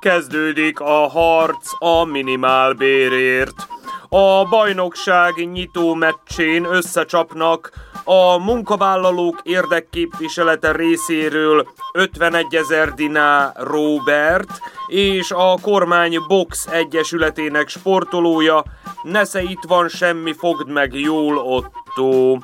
Kezdődik 0.00 0.80
a 0.80 1.08
harc 1.08 1.70
a 1.78 2.04
minimálbérért. 2.04 3.68
A 4.08 4.44
bajnokság 4.44 5.50
nyitó 5.52 5.94
meccsén 5.94 6.64
összecsapnak 6.64 7.70
a 8.04 8.38
munkavállalók 8.38 9.40
érdekképviselete 9.42 10.72
részéről 10.72 11.68
51 11.92 12.54
ezer 12.54 12.94
diná 12.94 13.52
Robert 13.56 14.50
és 14.86 15.30
a 15.30 15.58
kormány 15.62 16.16
box 16.28 16.66
egyesületének 16.66 17.68
sportolója 17.68 18.64
Nesze 19.02 19.42
itt 19.42 19.64
van 19.68 19.88
semmi, 19.88 20.32
fogd 20.32 20.68
meg 20.68 20.94
jól 20.94 21.38
Otto. 21.38 22.38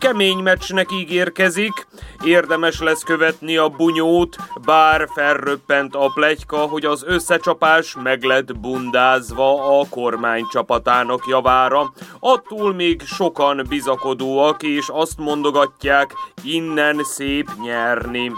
Kemény 0.00 0.38
meccsnek 0.38 0.92
ígérkezik, 0.92 1.86
érdemes 2.24 2.80
lesz 2.80 3.02
követni 3.02 3.56
a 3.56 3.68
bunyót, 3.68 4.36
bár 4.64 5.08
felröppent 5.14 5.94
a 5.94 6.10
plegyka, 6.14 6.56
hogy 6.56 6.84
az 6.84 7.04
összecsapás 7.06 7.96
meg 8.02 8.22
lett 8.22 8.58
bundázva 8.58 9.80
a 9.80 9.84
kormány 9.90 10.46
csapatának 10.50 11.26
javára. 11.28 11.92
Attól 12.20 12.74
még 12.74 13.02
sokan 13.02 13.66
bizakodóak, 13.68 14.62
és 14.62 14.88
azt 14.88 15.18
mondogatják, 15.18 16.12
innen 16.42 17.04
szép 17.04 17.48
nyerni. 17.62 18.32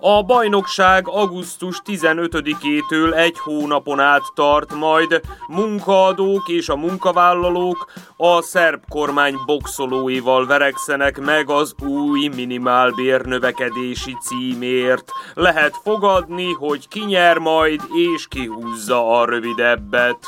A 0.00 0.22
bajnokság 0.22 1.08
augusztus 1.08 1.82
15-től 1.84 3.14
egy 3.14 3.38
hónapon 3.38 4.00
át 4.00 4.22
tart, 4.34 4.74
majd 4.74 5.20
munkaadók 5.48 6.48
és 6.48 6.68
a 6.68 6.76
munkavállalók 6.76 7.92
a 8.16 8.42
szerb 8.42 8.82
kormány 8.88 9.34
boxolóival 9.46 10.46
verekszenek 10.46 11.20
meg 11.20 11.50
az 11.50 11.74
új 11.82 12.28
minimálbér 12.28 13.20
növekedési 13.20 14.16
címért. 14.22 15.12
Lehet 15.34 15.76
fogadni, 15.82 16.52
hogy 16.52 16.88
ki 16.88 17.04
nyer 17.04 17.38
majd 17.38 17.80
és 18.14 18.26
kihúzza 18.28 19.20
a 19.20 19.24
rövidebbet. 19.24 20.18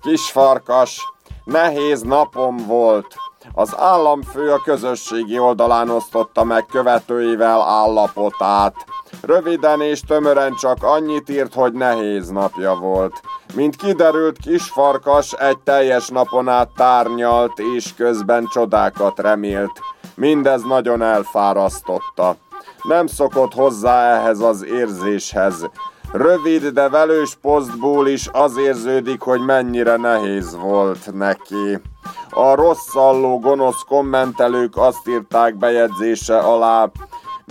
Kisfarkas, 0.00 1.12
nehéz 1.44 2.02
napom 2.02 2.56
volt. 2.56 3.29
Az 3.52 3.74
államfő 3.76 4.52
a 4.52 4.60
közösségi 4.64 5.38
oldalán 5.38 5.90
osztotta 5.90 6.44
meg 6.44 6.66
követőivel 6.66 7.60
állapotát. 7.60 8.74
Röviden 9.22 9.80
és 9.80 10.00
tömören 10.00 10.54
csak 10.54 10.82
annyit 10.82 11.28
írt, 11.28 11.54
hogy 11.54 11.72
nehéz 11.72 12.28
napja 12.28 12.74
volt. 12.74 13.20
Mint 13.54 13.76
kiderült, 13.76 14.38
kisfarkas 14.38 15.32
egy 15.32 15.58
teljes 15.58 16.08
napon 16.08 16.48
át 16.48 16.68
tárnyalt, 16.76 17.58
és 17.74 17.94
közben 17.94 18.48
csodákat 18.52 19.18
remélt. 19.18 19.80
Mindez 20.14 20.62
nagyon 20.62 21.02
elfárasztotta. 21.02 22.36
Nem 22.82 23.06
szokott 23.06 23.54
hozzá 23.54 24.18
ehhez 24.18 24.40
az 24.40 24.64
érzéshez. 24.64 25.70
Rövid, 26.12 26.66
de 26.66 26.88
velős 26.88 27.36
posztból 27.40 28.08
is 28.08 28.28
az 28.32 28.56
érződik, 28.56 29.20
hogy 29.20 29.40
mennyire 29.40 29.96
nehéz 29.96 30.56
volt 30.56 31.12
neki. 31.12 31.80
A 32.30 32.54
rosszalló 32.54 33.38
gonosz 33.38 33.82
kommentelők 33.88 34.76
azt 34.76 35.08
írták 35.08 35.54
bejegyzése 35.54 36.38
alá, 36.38 36.90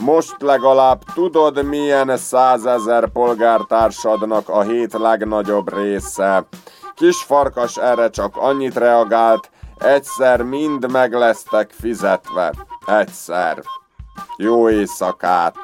most 0.02 0.36
legalább 0.42 1.04
tudod, 1.14 1.64
milyen 1.64 2.18
százezer 2.18 3.08
polgártársadnak 3.08 4.50
a 4.50 4.62
hét 4.62 4.94
legnagyobb 4.94 5.74
része. 5.74 6.48
Kisfarkas 6.96 7.78
erre 7.78 8.10
csak 8.10 8.38
annyit 8.38 8.76
reagált, 8.76 9.50
egyszer 9.78 10.42
mind 10.42 10.92
meg 10.92 11.14
lesztek 11.14 11.72
fizetve. 11.80 12.54
Egyszer. 12.86 13.64
Jó 14.38 14.70
éjszakát! 14.70 15.56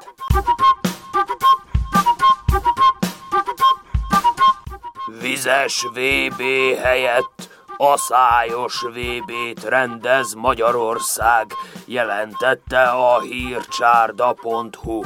Vizes 5.21 5.87
VB 5.93 6.41
helyett 6.81 7.54
Aszályos 7.77 8.81
VB-t 8.81 9.63
rendez 9.63 10.33
Magyarország, 10.33 11.53
jelentette 11.85 12.83
a 12.83 13.19
hírcsárda.hu. 13.19 15.01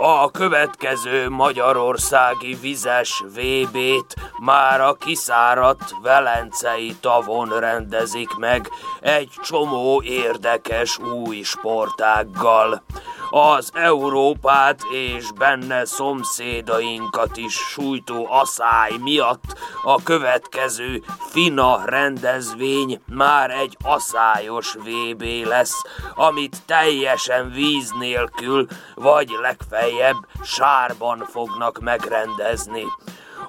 A 0.00 0.30
következő 0.30 1.28
magyarországi 1.28 2.54
vizes 2.60 3.24
VB-t 3.34 4.14
már 4.44 4.80
a 4.80 4.94
kiszáradt 4.94 5.94
Velencei 6.02 6.96
tavon 7.00 7.58
rendezik 7.58 8.34
meg 8.36 8.70
egy 9.00 9.30
csomó 9.42 10.02
érdekes 10.02 10.98
új 10.98 11.42
sportággal 11.42 12.82
az 13.30 13.70
Európát 13.74 14.80
és 14.92 15.24
benne 15.38 15.84
szomszédainkat 15.84 17.36
is 17.36 17.54
sújtó 17.54 18.26
asszály 18.30 18.92
miatt 19.00 19.58
a 19.84 20.02
következő 20.02 21.02
FINA 21.30 21.82
rendezvény 21.84 23.00
már 23.06 23.50
egy 23.50 23.76
aszályos 23.84 24.74
VB 24.74 25.22
lesz, 25.46 25.82
amit 26.14 26.56
teljesen 26.66 27.50
víz 27.50 27.92
nélkül, 27.98 28.66
vagy 28.94 29.30
legfeljebb 29.42 30.26
sárban 30.42 31.26
fognak 31.30 31.80
megrendezni. 31.80 32.84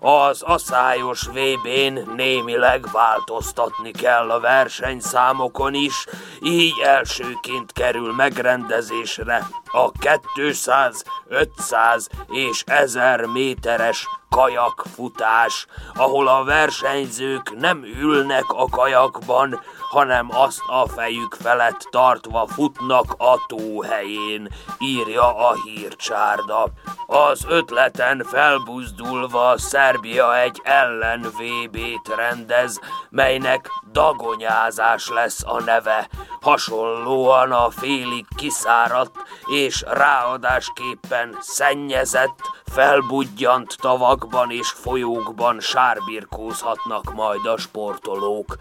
Az 0.01 0.41
asszályos 0.41 1.27
VB-n 1.27 2.12
némileg 2.15 2.85
változtatni 2.91 3.91
kell 3.91 4.31
a 4.31 4.39
versenyszámokon 4.39 5.73
is, 5.73 6.05
így 6.41 6.79
elsőként 6.83 7.71
kerül 7.71 8.13
megrendezésre 8.13 9.47
a 9.65 9.91
200, 10.35 11.03
500 11.27 12.07
és 12.27 12.63
1000 12.65 13.25
méteres 13.25 14.07
kajakfutás, 14.29 15.65
ahol 15.95 16.27
a 16.27 16.43
versenyzők 16.43 17.59
nem 17.59 17.83
ülnek 17.83 18.45
a 18.47 18.65
kajakban, 18.69 19.62
hanem 19.89 20.28
azt 20.32 20.62
a 20.67 20.88
fejük 20.88 21.34
felett 21.34 21.88
tartva 21.89 22.47
futnak 22.47 23.15
a 23.17 23.45
tóhelyén, 23.47 24.49
írja 24.80 25.47
a 25.47 25.54
hírcsárda. 25.63 26.67
Az 27.08 27.45
ötleten 27.47 28.23
felbuzdulva 28.23 29.58
Szerbia 29.58 30.39
egy 30.39 30.62
ellen 30.63 31.21
VB-t 31.21 32.15
rendez, 32.15 32.80
melynek 33.10 33.69
dagonyázás 33.91 35.10
lesz 35.10 35.43
a 35.45 35.62
neve, 35.62 36.10
hasonlóan 36.41 37.52
a 37.52 37.69
félig 37.69 38.25
kiszáradt 38.36 39.15
és 39.45 39.84
ráadásképpen 39.88 41.38
szennyezett, 41.39 42.39
felbudjant 42.65 43.75
tavakban 43.82 44.52
és 44.52 44.69
folyókban 44.69 45.60
sárbirkózhatnak 45.60 47.13
majd 47.13 47.45
a 47.45 47.58
sportolók 47.58 48.58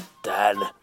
önfeledten. 0.00 0.74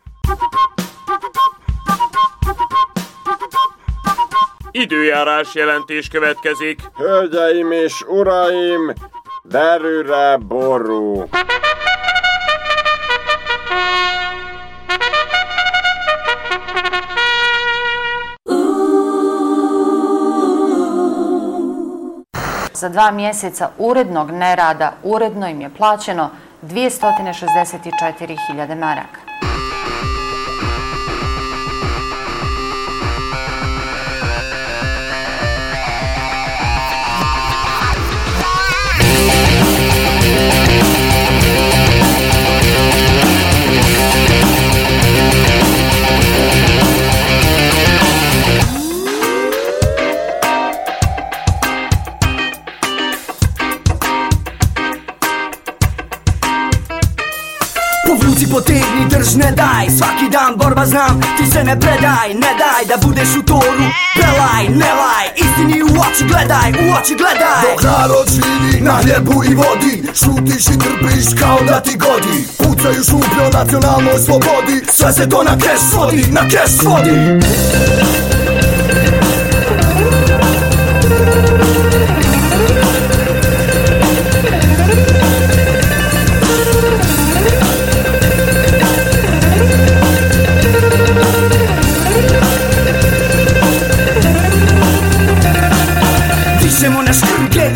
Időjárás 4.72 5.56
jelentés 5.56 6.08
következik. 6.08 6.82
Hölgyeim 6.98 7.72
és 7.72 8.02
uraim, 8.08 8.94
derűre 9.44 10.38
ború. 10.38 11.30
Za 22.74 22.90
dva 22.90 23.12
mjeseca 23.12 23.72
urednog 23.78 24.30
nerada 24.30 24.94
uredno 25.02 25.48
im 25.48 25.60
je 25.60 25.70
plaćeno 25.70 26.32
264.000 26.66 28.76
maraka. 28.76 29.27
Možeš 59.28 59.36
ne 59.36 59.52
daj. 59.52 59.86
Svaki 59.98 60.30
dan 60.32 60.58
borba 60.58 60.86
znam 60.86 61.22
Ti 61.38 61.52
se 61.52 61.64
ne 61.64 61.80
predaj. 61.80 62.30
Ne 62.34 62.52
daj 62.62 62.86
da 62.88 63.08
budeš 63.08 63.30
u 63.40 63.44
toru 63.44 63.86
Prelaj, 64.16 64.64
ne 64.70 64.94
laj. 64.94 65.26
Istini 65.36 65.84
u 65.84 65.88
oči 65.88 66.24
gledaj 66.28 66.70
U 66.72 66.86
oči 66.98 67.16
gledaj. 67.16 67.62
Dok 67.62 67.84
narod 67.84 68.28
živi 68.30 68.82
na 68.82 68.92
hljebu 68.92 69.44
i 69.44 69.56
vodi 69.56 70.04
Šutiš 70.14 70.68
i 70.68 70.80
trpiš 70.80 71.26
kao 71.40 71.60
da 71.68 71.80
ti 71.80 71.98
godi. 71.98 72.48
Pucaju 72.58 73.04
šuplje 73.04 73.50
nacionalnoj 73.54 74.20
slobodi 74.26 74.78
Sve 74.92 75.14
se 75.14 75.30
to 75.30 75.44
na 75.44 75.58
keš 75.58 75.80
svodi 75.92 76.26
Na 76.32 76.42
keš 76.42 76.72
svodi 76.82 77.18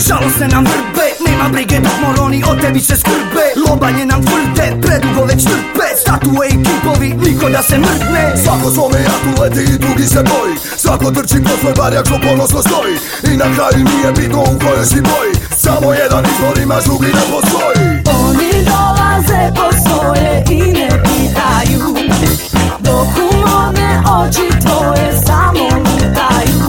škrge, 0.02 0.08
žalostne 0.08 0.48
nam 0.48 0.64
vrbe 0.64 1.08
Nema 1.28 1.50
brige 1.50 1.80
dok 1.80 1.94
moroni 2.02 2.44
o 2.50 2.56
tebi 2.56 2.80
se 2.80 2.96
skrbe. 2.98 3.46
Lobanje 3.70 4.06
nam 4.06 4.22
tvrde, 4.26 4.82
predugo 4.82 5.26
već 5.26 5.44
trpe. 5.44 5.88
Statue 6.02 6.48
i 6.48 6.64
kipovi, 6.64 7.10
niko 7.14 7.50
da 7.50 7.64
se 7.64 7.78
mrtne 7.78 8.34
Svako 8.44 8.72
svome 8.72 9.00
jatu 9.00 9.42
leti 9.42 9.74
i 9.74 9.78
drugi 9.78 10.08
se 10.08 10.24
boji. 10.24 10.56
Svako 10.78 11.12
trči 11.12 11.44
po 11.44 11.50
svoj 11.62 11.74
barjak 11.78 12.06
što 12.06 12.20
ponosno 12.28 12.62
stoji. 12.62 12.96
I 13.34 13.38
na 13.38 13.46
kraju 13.56 13.86
nije 13.86 14.12
bitno 14.18 14.42
u 14.42 14.60
kojoj 14.60 14.86
si 14.86 15.02
boji. 15.02 15.34
Samo 15.58 15.94
jedan 15.94 16.24
izvor 16.32 16.58
imaš, 16.58 16.84
drugi 16.84 17.08
ne 17.08 17.24
postoji. 17.32 17.86
Oni 18.26 18.52
dolaze 18.72 19.42
po 19.58 19.68
svoje 19.84 20.44
i 20.50 20.60
ne 20.74 20.90
pitaju. 21.04 21.82
Dok 22.80 23.08
u 23.28 23.38
mome 23.48 23.90
oči 24.20 24.48
tvoje 24.62 25.08
samo 25.26 25.64
lutaju. 25.84 26.62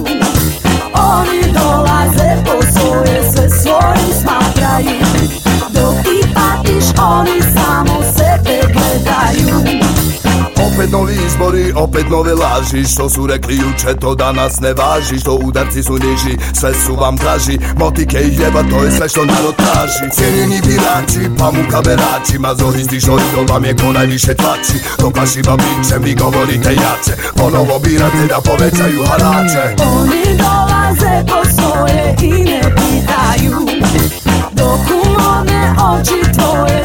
Oni 0.95 1.53
dolaze 1.53 2.31
po 2.45 2.53
svoje, 2.53 2.72
izbori, 11.33 11.73
opet 11.77 12.11
nove 12.11 12.35
laži. 12.35 12.85
Što 12.85 13.11
su 13.11 13.27
rekli 13.27 13.57
juče, 13.57 13.97
to 14.01 14.15
danas 14.15 14.61
ne 14.61 14.73
važi. 14.73 15.19
Što 15.21 15.33
udarci 15.33 15.83
su 15.83 15.93
niži, 15.93 16.39
sve 16.61 16.73
su 16.87 16.95
vam 16.95 17.17
draži. 17.17 17.59
Motike 17.77 18.19
i 18.19 18.35
hljeba, 18.37 18.63
to 18.71 18.85
je 18.85 18.91
sve 18.91 19.09
što 19.09 19.25
narod 19.25 19.57
traži. 19.57 20.15
Cijenjeni 20.15 20.61
birači, 20.67 21.31
pa 21.39 21.45
muka 21.45 21.81
berači 21.83 22.39
Mazohisti 22.39 23.01
što 23.01 23.13
idol 23.13 23.47
vam 23.49 23.65
je 23.65 23.77
ko 23.77 23.93
najviše 23.93 24.35
tlači. 24.35 24.79
Dok 24.99 25.17
vašima 25.17 25.57
bićem 25.57 26.03
vi 26.03 26.15
govorite 26.15 26.71
jače. 26.71 27.15
Ponovo 27.37 27.79
birate 27.79 28.27
da 28.29 28.39
povećaju 28.45 29.05
harače. 29.07 29.65
Oni 29.99 30.25
dolaze 30.43 31.15
po 31.29 31.41
svoje 31.55 32.17
i 32.23 32.45
ne 32.45 32.61
pitaju 32.61 33.59
Dok 34.53 34.81
u 34.91 35.09
mome 35.09 35.75
oči 35.93 36.33
tvoje 36.33 36.82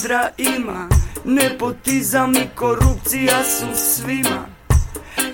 kadra 0.00 0.30
ima. 0.36 0.88
Nepotizam 1.24 2.34
i 2.34 2.48
korupcija 2.54 3.44
su 3.44 3.66
svima. 3.74 4.46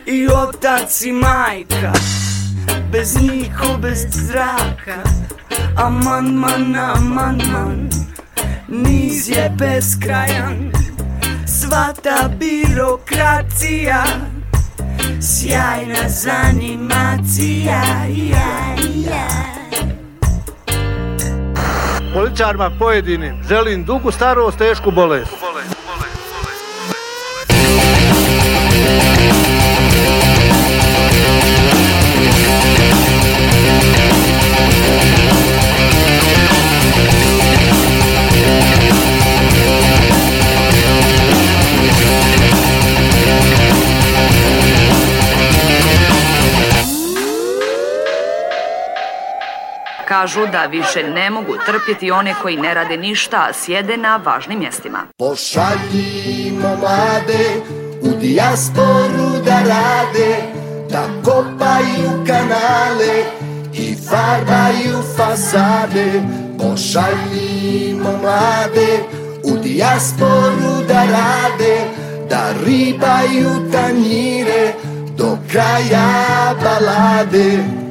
I 0.06 0.28
otac 0.28 1.02
i 1.02 1.12
majka. 1.12 1.92
Bez 2.92 3.22
njih 3.22 3.50
bez 3.82 4.06
zraka. 4.10 5.02
Amandman, 5.76 6.76
amandman. 6.76 7.90
Niz 8.68 9.28
je 9.28 9.52
beskrajan. 9.58 10.72
Sva 11.46 11.92
ta 12.02 12.28
birokracija. 12.38 14.04
Sjajna 15.20 16.08
zanimacija. 16.08 17.82
Ja, 18.08 18.76
ja. 19.10 19.55
Političarima 22.16 22.70
pojedinim 22.78 23.34
želim 23.48 23.84
dugu 23.84 24.10
starost, 24.10 24.58
tešku 24.58 24.90
bolest. 24.90 25.32
Kažu 50.08 50.46
da 50.46 50.66
više 50.66 51.02
ne 51.02 51.30
mogu 51.30 51.54
trpjeti 51.66 52.10
one 52.10 52.34
koji 52.42 52.56
ne 52.56 52.74
rade 52.74 52.96
ništa, 52.96 53.36
a 53.36 53.52
sjede 53.52 53.96
na 53.96 54.16
važnim 54.16 54.58
mjestima. 54.58 54.98
Pošaljimo 55.18 56.68
mlade 56.80 57.46
u 58.02 58.20
dijasporu 58.20 59.42
da 59.44 59.58
rade 59.58 60.36
Da 60.90 61.04
kopaju 61.24 62.26
kanale 62.26 63.24
i 63.74 63.96
farbaju 64.08 65.02
fasade 65.16 66.22
Pošaljimo 66.58 68.10
mlade 68.22 68.98
u 69.44 69.58
dijasporu 69.58 70.84
da 70.88 71.02
rade 71.02 71.76
Da 72.30 72.52
ribaju 72.66 73.70
tanjire 73.72 74.72
do 75.16 75.38
kraja 75.50 76.54
balade 76.62 77.85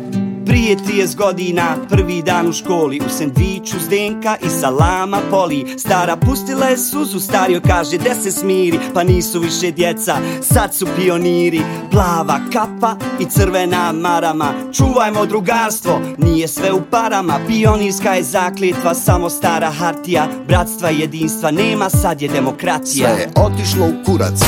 Prije 0.56 0.78
30 0.78 1.16
godina, 1.16 1.78
prvi 1.90 2.22
dan 2.22 2.48
u 2.48 2.54
školi 2.54 3.00
U 3.06 3.10
sendviču 3.10 3.80
zdenka 3.80 4.36
i 4.46 4.50
salama 4.50 5.20
poli. 5.32 5.66
Stara 5.78 6.16
pustila 6.16 6.66
je 6.66 6.78
suzu, 6.78 7.20
stario 7.20 7.62
kaže 7.68 7.98
da 7.98 8.16
se 8.24 8.32
smiri? 8.32 8.80
Pa 8.94 9.04
nisu 9.04 9.40
više 9.40 9.72
djeca, 9.72 10.18
sad 10.42 10.76
su 10.76 10.88
pioniri. 10.96 11.62
Plava 11.92 12.40
kapa 12.54 12.96
i 13.20 13.26
crvena 13.26 13.92
marama 13.92 14.54
Čuvajmo 14.74 15.26
drugarstvo, 15.26 16.02
nije 16.18 16.48
sve 16.48 16.72
u 16.72 16.82
parama. 16.92 17.40
Pionirska 17.48 18.14
je 18.14 18.24
zakljetva, 18.24 18.94
samo 18.94 19.30
stara 19.30 19.72
hartija 19.72 20.28
Bratstva 20.48 20.92
i 20.92 21.00
jedinstva 21.00 21.52
nema, 21.52 21.90
sad 21.90 22.22
je 22.22 22.30
demokratija 22.30 23.16
Sve 23.16 23.22
je 23.22 23.30
otišlo 23.36 23.86
u 23.86 24.06
kurac 24.06 24.40